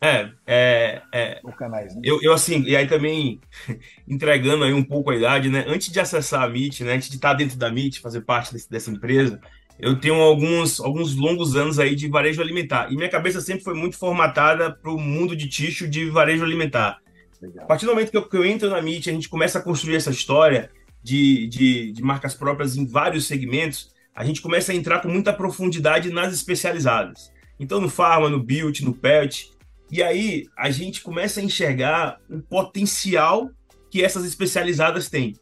É, 0.01 0.29
é, 0.45 1.01
é 1.11 1.41
canais, 1.57 1.95
né? 1.95 2.01
eu, 2.03 2.19
eu 2.21 2.33
assim, 2.33 2.61
e 2.63 2.75
aí 2.75 2.85
também 2.85 3.39
entregando 4.07 4.63
aí 4.63 4.73
um 4.73 4.83
pouco 4.83 5.09
a 5.09 5.15
idade, 5.15 5.49
né? 5.49 5.65
Antes 5.67 5.91
de 5.91 5.99
acessar 5.99 6.43
a 6.43 6.47
MIT, 6.47 6.83
né? 6.83 6.93
Antes 6.93 7.09
de 7.09 7.15
estar 7.15 7.33
dentro 7.33 7.57
da 7.57 7.69
MIT, 7.69 8.01
fazer 8.01 8.21
parte 8.21 8.53
desse, 8.53 8.69
dessa 8.69 8.91
empresa, 8.91 9.39
eu 9.79 9.99
tenho 9.99 10.15
alguns, 10.15 10.79
alguns 10.79 11.15
longos 11.15 11.55
anos 11.55 11.79
aí 11.79 11.95
de 11.95 12.07
varejo 12.07 12.41
alimentar. 12.41 12.91
E 12.91 12.95
minha 12.95 13.09
cabeça 13.09 13.41
sempre 13.41 13.63
foi 13.63 13.73
muito 13.73 13.97
formatada 13.97 14.71
para 14.71 14.91
o 14.91 14.99
mundo 14.99 15.35
de 15.35 15.47
ticho 15.49 15.87
de 15.87 16.09
varejo 16.09 16.43
alimentar. 16.43 16.99
Legal. 17.41 17.65
A 17.65 17.67
partir 17.67 17.85
do 17.85 17.91
momento 17.91 18.11
que 18.11 18.17
eu, 18.17 18.27
que 18.27 18.37
eu 18.37 18.45
entro 18.45 18.69
na 18.69 18.79
MIT, 18.79 19.09
a 19.09 19.13
gente 19.13 19.29
começa 19.29 19.59
a 19.59 19.61
construir 19.61 19.95
essa 19.95 20.09
história 20.09 20.69
de, 21.03 21.47
de, 21.47 21.91
de 21.91 22.01
marcas 22.01 22.33
próprias 22.33 22.77
em 22.77 22.85
vários 22.85 23.27
segmentos, 23.27 23.93
a 24.15 24.23
gente 24.23 24.41
começa 24.41 24.71
a 24.71 24.75
entrar 24.75 25.01
com 25.01 25.09
muita 25.09 25.33
profundidade 25.33 26.09
nas 26.09 26.33
especializadas. 26.33 27.31
Então, 27.59 27.81
no 27.81 27.89
Pharma, 27.89 28.29
no 28.29 28.41
Beauty, 28.41 28.83
no 28.83 28.93
Pet. 28.93 29.51
E 29.91 30.01
aí, 30.01 30.45
a 30.57 30.71
gente 30.71 31.01
começa 31.01 31.41
a 31.41 31.43
enxergar 31.43 32.17
o 32.29 32.39
potencial 32.39 33.49
que 33.91 34.03
essas 34.03 34.25
especializadas 34.25 35.09
têm. 35.09 35.35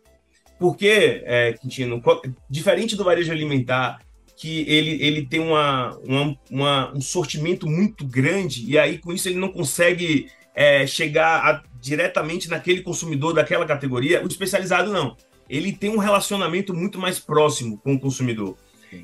Porque, 0.59 1.21
é, 1.25 1.53
Quintino, 1.53 2.01
diferente 2.49 2.95
do 2.95 3.03
varejo 3.03 3.31
alimentar, 3.31 3.99
que 4.43 4.65
ele, 4.67 5.01
ele 5.01 5.25
tem 5.25 5.39
uma, 5.39 5.97
uma, 6.03 6.37
uma, 6.51 6.93
um 6.93 6.99
sortimento 6.99 7.65
muito 7.65 8.05
grande 8.05 8.69
e 8.69 8.77
aí 8.77 8.97
com 8.97 9.13
isso 9.13 9.29
ele 9.29 9.39
não 9.39 9.47
consegue 9.47 10.27
é, 10.53 10.85
chegar 10.85 11.47
a, 11.47 11.63
diretamente 11.79 12.49
naquele 12.49 12.81
consumidor 12.81 13.33
daquela 13.33 13.65
categoria. 13.65 14.21
O 14.21 14.27
especializado 14.27 14.91
não. 14.91 15.15
Ele 15.49 15.71
tem 15.71 15.89
um 15.89 15.97
relacionamento 15.97 16.73
muito 16.73 16.99
mais 16.99 17.19
próximo 17.19 17.77
com 17.77 17.93
o 17.93 17.99
consumidor. 17.99 18.57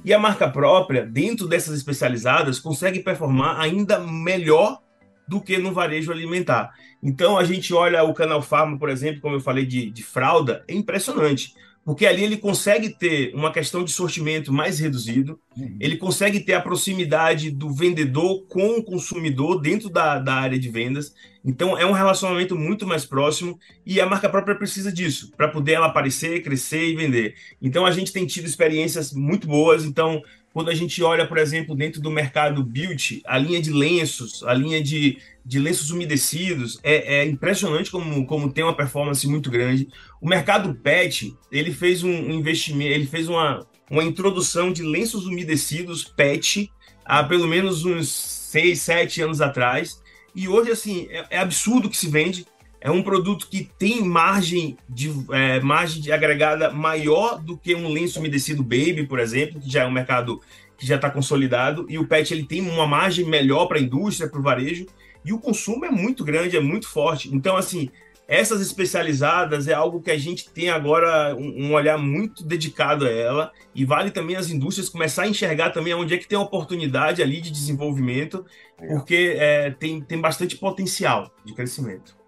E 0.03 0.13
a 0.13 0.19
marca 0.19 0.49
própria, 0.49 1.05
dentro 1.05 1.47
dessas 1.47 1.77
especializadas, 1.77 2.59
consegue 2.59 2.99
performar 2.99 3.61
ainda 3.61 3.97
melhor 3.97 4.81
do 5.25 5.39
que 5.39 5.57
no 5.57 5.71
varejo 5.71 6.11
alimentar. 6.11 6.73
Então 7.01 7.37
a 7.37 7.45
gente 7.45 7.73
olha 7.73 8.03
o 8.03 8.13
canal 8.13 8.41
Farma, 8.41 8.77
por 8.77 8.89
exemplo, 8.89 9.21
como 9.21 9.37
eu 9.37 9.39
falei 9.39 9.65
de, 9.65 9.89
de 9.89 10.03
fralda, 10.03 10.65
é 10.67 10.73
impressionante 10.73 11.53
porque 11.83 12.05
ali 12.05 12.23
ele 12.23 12.37
consegue 12.37 12.89
ter 12.89 13.33
uma 13.33 13.51
questão 13.51 13.83
de 13.83 13.91
sortimento 13.91 14.53
mais 14.53 14.79
reduzido, 14.79 15.39
uhum. 15.57 15.77
ele 15.79 15.97
consegue 15.97 16.39
ter 16.39 16.53
a 16.53 16.61
proximidade 16.61 17.49
do 17.49 17.71
vendedor 17.71 18.45
com 18.47 18.77
o 18.77 18.83
consumidor 18.83 19.59
dentro 19.59 19.89
da, 19.89 20.19
da 20.19 20.35
área 20.35 20.59
de 20.59 20.69
vendas. 20.69 21.13
Então 21.43 21.77
é 21.77 21.85
um 21.85 21.91
relacionamento 21.91 22.55
muito 22.55 22.85
mais 22.85 23.05
próximo 23.05 23.57
e 23.85 23.99
a 23.99 24.05
marca 24.05 24.29
própria 24.29 24.55
precisa 24.55 24.91
disso 24.91 25.31
para 25.35 25.47
poder 25.47 25.73
ela 25.73 25.87
aparecer, 25.87 26.43
crescer 26.43 26.89
e 26.89 26.95
vender. 26.95 27.35
Então 27.61 27.85
a 27.85 27.91
gente 27.91 28.11
tem 28.11 28.25
tido 28.25 28.45
experiências 28.45 29.13
muito 29.13 29.47
boas. 29.47 29.85
Então 29.85 30.21
quando 30.53 30.69
a 30.69 30.75
gente 30.75 31.01
olha, 31.03 31.27
por 31.27 31.37
exemplo, 31.37 31.75
dentro 31.75 32.01
do 32.01 32.09
mercado 32.09 32.63
beauty, 32.63 33.21
a 33.25 33.37
linha 33.37 33.61
de 33.61 33.71
lenços, 33.71 34.43
a 34.43 34.53
linha 34.53 34.81
de, 34.81 35.19
de 35.45 35.59
lenços 35.59 35.91
umedecidos, 35.91 36.79
é, 36.83 37.19
é, 37.19 37.25
impressionante 37.25 37.91
como, 37.91 38.25
como 38.25 38.51
tem 38.51 38.63
uma 38.63 38.75
performance 38.75 39.27
muito 39.27 39.51
grande. 39.51 39.87
O 40.19 40.27
mercado 40.27 40.73
pet, 40.73 41.35
ele 41.51 41.71
fez 41.71 42.03
um 42.03 42.31
investimento, 42.31 42.91
ele 42.91 43.05
fez 43.05 43.29
uma, 43.29 43.65
uma 43.89 44.03
introdução 44.03 44.71
de 44.71 44.83
lenços 44.83 45.25
umedecidos 45.25 46.03
pet 46.03 46.71
há 47.05 47.23
pelo 47.23 47.47
menos 47.47 47.85
uns 47.85 48.09
6, 48.09 48.79
7 48.79 49.21
anos 49.21 49.41
atrás. 49.41 50.01
E 50.35 50.47
hoje, 50.47 50.71
assim, 50.71 51.07
é, 51.09 51.25
é 51.31 51.37
absurdo 51.39 51.89
que 51.89 51.97
se 51.97 52.07
vende. 52.07 52.45
É 52.81 52.89
um 52.89 53.03
produto 53.03 53.47
que 53.47 53.69
tem 53.77 54.03
margem 54.03 54.77
de, 54.87 55.11
é, 55.31 55.59
margem 55.59 56.01
de 56.01 56.11
agregada 56.11 56.71
maior 56.71 57.41
do 57.41 57.57
que 57.57 57.75
um 57.75 57.89
lenço 57.89 58.19
umedecido 58.19 58.63
baby, 58.63 59.05
por 59.05 59.19
exemplo, 59.19 59.59
que 59.59 59.69
já 59.69 59.83
é 59.83 59.85
um 59.85 59.91
mercado 59.91 60.41
que 60.77 60.85
já 60.85 60.95
está 60.95 61.09
consolidado, 61.09 61.85
e 61.89 61.97
o 61.97 62.07
pet 62.07 62.33
ele 62.33 62.45
tem 62.45 62.61
uma 62.61 62.87
margem 62.87 63.25
melhor 63.25 63.65
para 63.65 63.77
a 63.77 63.81
indústria, 63.81 64.29
para 64.29 64.39
o 64.39 64.43
varejo, 64.43 64.85
e 65.25 65.33
o 65.33 65.39
consumo 65.39 65.85
é 65.85 65.91
muito 65.91 66.23
grande, 66.23 66.55
é 66.55 66.61
muito 66.61 66.87
forte. 66.87 67.29
Então, 67.35 67.57
assim, 67.57 67.89
essas 68.29 68.61
especializadas 68.61 69.67
é 69.67 69.73
algo 69.73 70.01
que 70.01 70.11
a 70.11 70.17
gente 70.17 70.49
tem 70.51 70.69
agora 70.69 71.35
um, 71.35 71.65
um, 71.65 71.73
olhar 71.73 71.97
muito 71.97 72.45
dedicado 72.45 73.05
a 73.05 73.09
ela 73.09 73.51
e 73.73 73.83
vale 73.83 74.11
também 74.11 74.35
as 74.35 74.49
indústrias 74.49 74.87
começar 74.87 75.23
a 75.23 75.27
enxergar 75.27 75.71
também 75.71 75.93
onde 75.93 76.13
é 76.13 76.17
que 76.17 76.27
tem 76.27 76.37
oportunidade 76.37 77.21
ali 77.21 77.41
de 77.41 77.51
desenvolvimento, 77.51 78.45
porque 78.77 79.35
é, 79.35 79.71
tem, 79.71 79.99
tem 79.99 80.21
bastante 80.21 80.55
potencial 80.55 81.29
de 81.43 81.53
crescimento. 81.53 82.18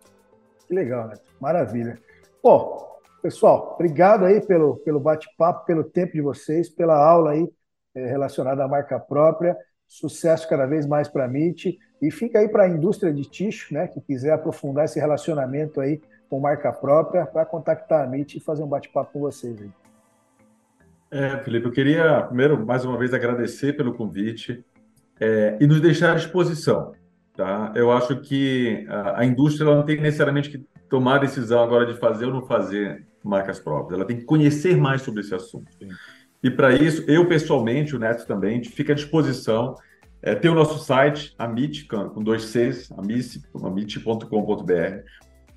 Que 0.71 0.75
legal, 0.75 1.09
né? 1.09 1.15
Maravilha. 1.37 1.99
Bom, 2.41 2.97
pessoal, 3.21 3.73
obrigado 3.75 4.23
aí 4.23 4.39
pelo, 4.39 4.77
pelo 4.77 5.01
bate-papo, 5.01 5.65
pelo 5.65 5.83
tempo 5.83 6.13
de 6.13 6.21
vocês, 6.21 6.69
pela 6.69 6.95
aula 6.95 7.31
aí 7.31 7.45
é, 7.93 8.05
relacionada 8.05 8.63
à 8.63 8.69
marca 8.69 8.97
própria. 8.97 9.53
Sucesso 9.85 10.47
cada 10.47 10.65
vez 10.65 10.85
mais 10.85 11.09
para 11.09 11.25
a 11.25 11.27
MIT. 11.27 11.77
E 12.01 12.09
fica 12.09 12.39
aí 12.39 12.47
para 12.47 12.63
a 12.63 12.69
indústria 12.69 13.13
de 13.13 13.25
ticho, 13.25 13.73
né, 13.73 13.85
que 13.85 13.99
quiser 13.99 14.31
aprofundar 14.31 14.85
esse 14.85 14.97
relacionamento 14.97 15.81
aí 15.81 15.99
com 16.29 16.39
marca 16.39 16.71
própria, 16.71 17.25
para 17.25 17.45
contactar 17.45 18.03
a 18.03 18.07
MIT 18.07 18.37
e 18.37 18.39
fazer 18.39 18.63
um 18.63 18.67
bate-papo 18.67 19.11
com 19.11 19.19
vocês 19.19 19.61
aí. 19.61 19.69
É, 21.11 21.37
Felipe, 21.43 21.65
eu 21.65 21.73
queria 21.73 22.23
primeiro 22.23 22.65
mais 22.65 22.85
uma 22.85 22.97
vez 22.97 23.13
agradecer 23.13 23.75
pelo 23.75 23.93
convite 23.93 24.63
é, 25.19 25.57
e 25.59 25.67
nos 25.67 25.81
deixar 25.81 26.13
à 26.13 26.15
disposição. 26.15 26.93
Tá? 27.35 27.71
Eu 27.75 27.91
acho 27.91 28.17
que 28.21 28.85
a, 28.89 29.21
a 29.21 29.25
indústria 29.25 29.65
não 29.65 29.83
tem 29.83 29.99
necessariamente 29.99 30.49
que 30.49 30.65
tomar 30.89 31.15
a 31.15 31.19
decisão 31.19 31.63
agora 31.63 31.85
de 31.85 31.97
fazer 31.97 32.25
ou 32.25 32.33
não 32.33 32.45
fazer 32.45 33.05
marcas 33.23 33.59
próprias. 33.59 33.99
Ela 33.99 34.07
tem 34.07 34.17
que 34.17 34.25
conhecer 34.25 34.75
mais 34.77 35.01
sobre 35.01 35.21
esse 35.21 35.33
assunto. 35.33 35.71
Sim. 35.79 35.89
E 36.43 36.49
para 36.49 36.73
isso, 36.73 37.03
eu 37.07 37.27
pessoalmente, 37.27 37.95
o 37.95 37.99
Neto 37.99 38.25
também, 38.25 38.51
a 38.51 38.55
gente 38.55 38.69
fica 38.69 38.93
à 38.93 38.95
disposição 38.95 39.75
é, 40.23 40.35
tem 40.35 40.51
o 40.51 40.55
nosso 40.55 40.77
site, 40.77 41.33
Amit, 41.37 41.85
com 41.85 42.21
dois 42.21 42.45
Cs, 42.45 42.91
amit.com.br. 43.63 44.73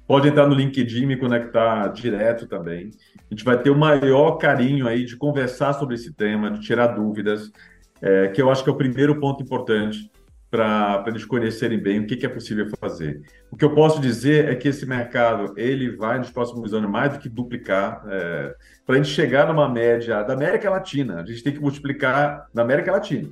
Pode 0.07 0.29
entrar 0.29 0.47
no 0.47 0.55
LinkedIn 0.55 1.03
e 1.03 1.07
me 1.07 1.17
conectar 1.19 1.89
direto 1.89 2.47
também. 2.47 2.91
A 3.19 3.35
gente 3.35 3.45
vai 3.45 3.61
ter 3.61 3.69
o 3.71 3.77
maior 3.77 4.33
carinho 4.39 4.89
aí 4.89 5.05
de 5.05 5.17
conversar 5.17 5.75
sobre 5.75 5.97
esse 5.97 6.15
tema, 6.15 6.51
de 6.51 6.61
tirar 6.61 6.89
dúvidas, 6.89 7.53
é, 8.01 8.29
que 8.29 8.41
eu 8.41 8.51
acho 8.51 8.65
que 8.65 8.71
é 8.71 8.73
o 8.73 8.77
primeiro 8.77 9.21
ponto 9.21 9.43
importante 9.43 10.11
para 10.55 11.05
eles 11.09 11.25
conhecerem 11.25 11.79
bem 11.79 12.01
o 12.01 12.07
que, 12.07 12.17
que, 12.17 12.27
é 12.27 12.29
possível 12.29 12.69
fazer. 12.81 13.23
O 13.51 13.57
que 13.57 13.65
eu 13.65 13.75
posso 13.75 14.01
dizer 14.01 14.49
é 14.49 14.55
que 14.55 14.69
esse 14.69 14.87
mercado 14.87 15.55
ele 15.57 15.97
vai 15.97 16.19
nos 16.19 16.31
próximos 16.31 16.73
anos 16.73 16.91
mais 16.91 17.13
do 17.13 17.19
que 17.19 17.29
duplicar. 17.29 18.05
É, 18.09 18.55
para 18.87 18.95
a 18.95 18.99
gente 18.99 19.09
chegar 19.09 19.49
numa 19.49 19.69
média 19.69 20.23
da 20.23 20.35
América 20.35 20.71
Latina, 20.71 21.23
a 21.23 21.27
gente 21.27 21.43
tem 21.43 21.53
que 21.53 21.61
multiplicar 21.61 22.49
na 22.55 22.63
América 22.63 22.93
Latina 22.93 23.31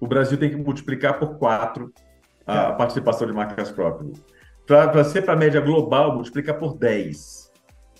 o 0.00 0.06
Brasil 0.06 0.38
tem 0.38 0.50
que 0.50 0.56
multiplicar 0.56 1.18
por 1.18 1.38
quatro 1.38 1.92
a 2.46 2.68
é. 2.68 2.72
participação 2.72 3.26
de 3.26 3.32
marcas 3.32 3.70
próprias. 3.70 4.22
Para 4.66 5.04
ser 5.04 5.22
para 5.22 5.34
a 5.34 5.36
média 5.36 5.60
global, 5.60 6.14
multiplica 6.14 6.52
por 6.52 6.76
10. 6.76 7.47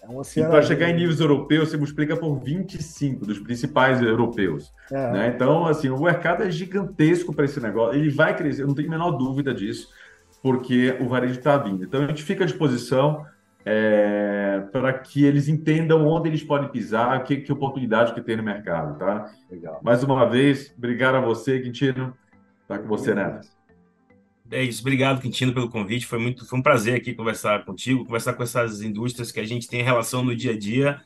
É 0.09 0.11
um 0.11 0.23
e 0.23 0.49
para 0.49 0.63
chegar 0.63 0.89
em 0.89 0.95
níveis 0.95 1.21
europeus, 1.21 1.69
você 1.69 1.77
multiplica 1.77 2.17
por 2.17 2.39
25 2.39 3.27
dos 3.27 3.39
principais 3.39 4.01
europeus. 4.01 4.73
É. 4.91 5.13
Né? 5.13 5.33
Então, 5.35 5.67
assim, 5.67 5.91
o 5.91 6.01
mercado 6.01 6.43
é 6.43 6.51
gigantesco 6.51 7.35
para 7.35 7.45
esse 7.45 7.61
negócio. 7.61 7.99
Ele 7.99 8.09
vai 8.09 8.35
crescer, 8.35 8.63
eu 8.63 8.67
não 8.67 8.75
tenho 8.75 8.89
a 8.89 8.91
menor 8.91 9.11
dúvida 9.13 9.53
disso, 9.53 9.89
porque 10.43 10.97
o 10.99 11.09
varejo 11.09 11.39
está 11.39 11.59
vindo. 11.59 11.85
Então, 11.85 12.03
a 12.03 12.07
gente 12.07 12.23
fica 12.23 12.45
à 12.45 12.47
disposição 12.47 13.27
é, 13.67 14.63
para 14.73 14.95
que 14.95 15.25
eles 15.25 15.47
entendam 15.47 16.07
onde 16.07 16.31
eles 16.31 16.43
podem 16.43 16.71
pisar, 16.71 17.23
que, 17.25 17.37
que 17.37 17.53
oportunidade 17.53 18.15
que 18.15 18.23
tem 18.23 18.37
no 18.37 18.43
mercado, 18.43 18.99
tá? 18.99 19.31
Legal. 19.51 19.79
Mais 19.83 20.03
uma 20.03 20.25
vez, 20.27 20.73
obrigado 20.79 21.17
a 21.17 21.21
você, 21.21 21.61
Quintino. 21.61 22.17
Tá 22.67 22.79
com 22.79 22.89
você, 22.89 23.15
Neto. 23.15 23.58
É 24.51 24.63
isso, 24.63 24.81
obrigado, 24.81 25.21
Quintino, 25.21 25.53
pelo 25.53 25.69
convite. 25.69 26.07
Foi 26.07 26.19
muito, 26.19 26.47
foi 26.47 26.59
um 26.59 26.63
prazer 26.63 26.95
aqui 26.95 27.15
conversar 27.15 27.65
contigo, 27.65 28.05
conversar 28.05 28.33
com 28.33 28.43
essas 28.43 28.81
indústrias 28.81 29.31
que 29.31 29.41
a 29.41 29.45
gente 29.45 29.69
tem 29.69 29.83
relação 29.83 30.25
no 30.25 30.35
dia 30.35 30.53
a 30.53 30.59
dia. 30.59 31.01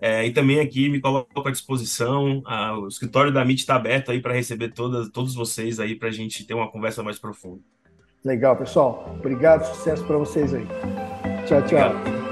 É, 0.00 0.26
e 0.26 0.32
também 0.32 0.60
aqui 0.60 0.88
me 0.88 1.00
coloco 1.00 1.46
à 1.46 1.50
disposição. 1.50 2.42
A, 2.46 2.78
o 2.78 2.88
escritório 2.88 3.32
da 3.32 3.42
MIT 3.42 3.60
está 3.60 3.76
aberto 3.76 4.10
aí 4.10 4.20
para 4.20 4.34
receber 4.34 4.72
todas, 4.72 5.08
todos 5.10 5.34
vocês 5.34 5.80
aí 5.80 5.94
para 5.94 6.08
a 6.08 6.12
gente 6.12 6.44
ter 6.44 6.54
uma 6.54 6.70
conversa 6.70 7.02
mais 7.02 7.18
profunda. 7.18 7.60
Legal, 8.24 8.56
pessoal. 8.56 9.14
Obrigado, 9.18 9.64
sucesso 9.74 10.04
para 10.04 10.16
vocês 10.16 10.52
aí. 10.52 10.66
Tchau, 11.46 11.62
tchau. 11.62 11.90
Obrigado. 11.90 12.25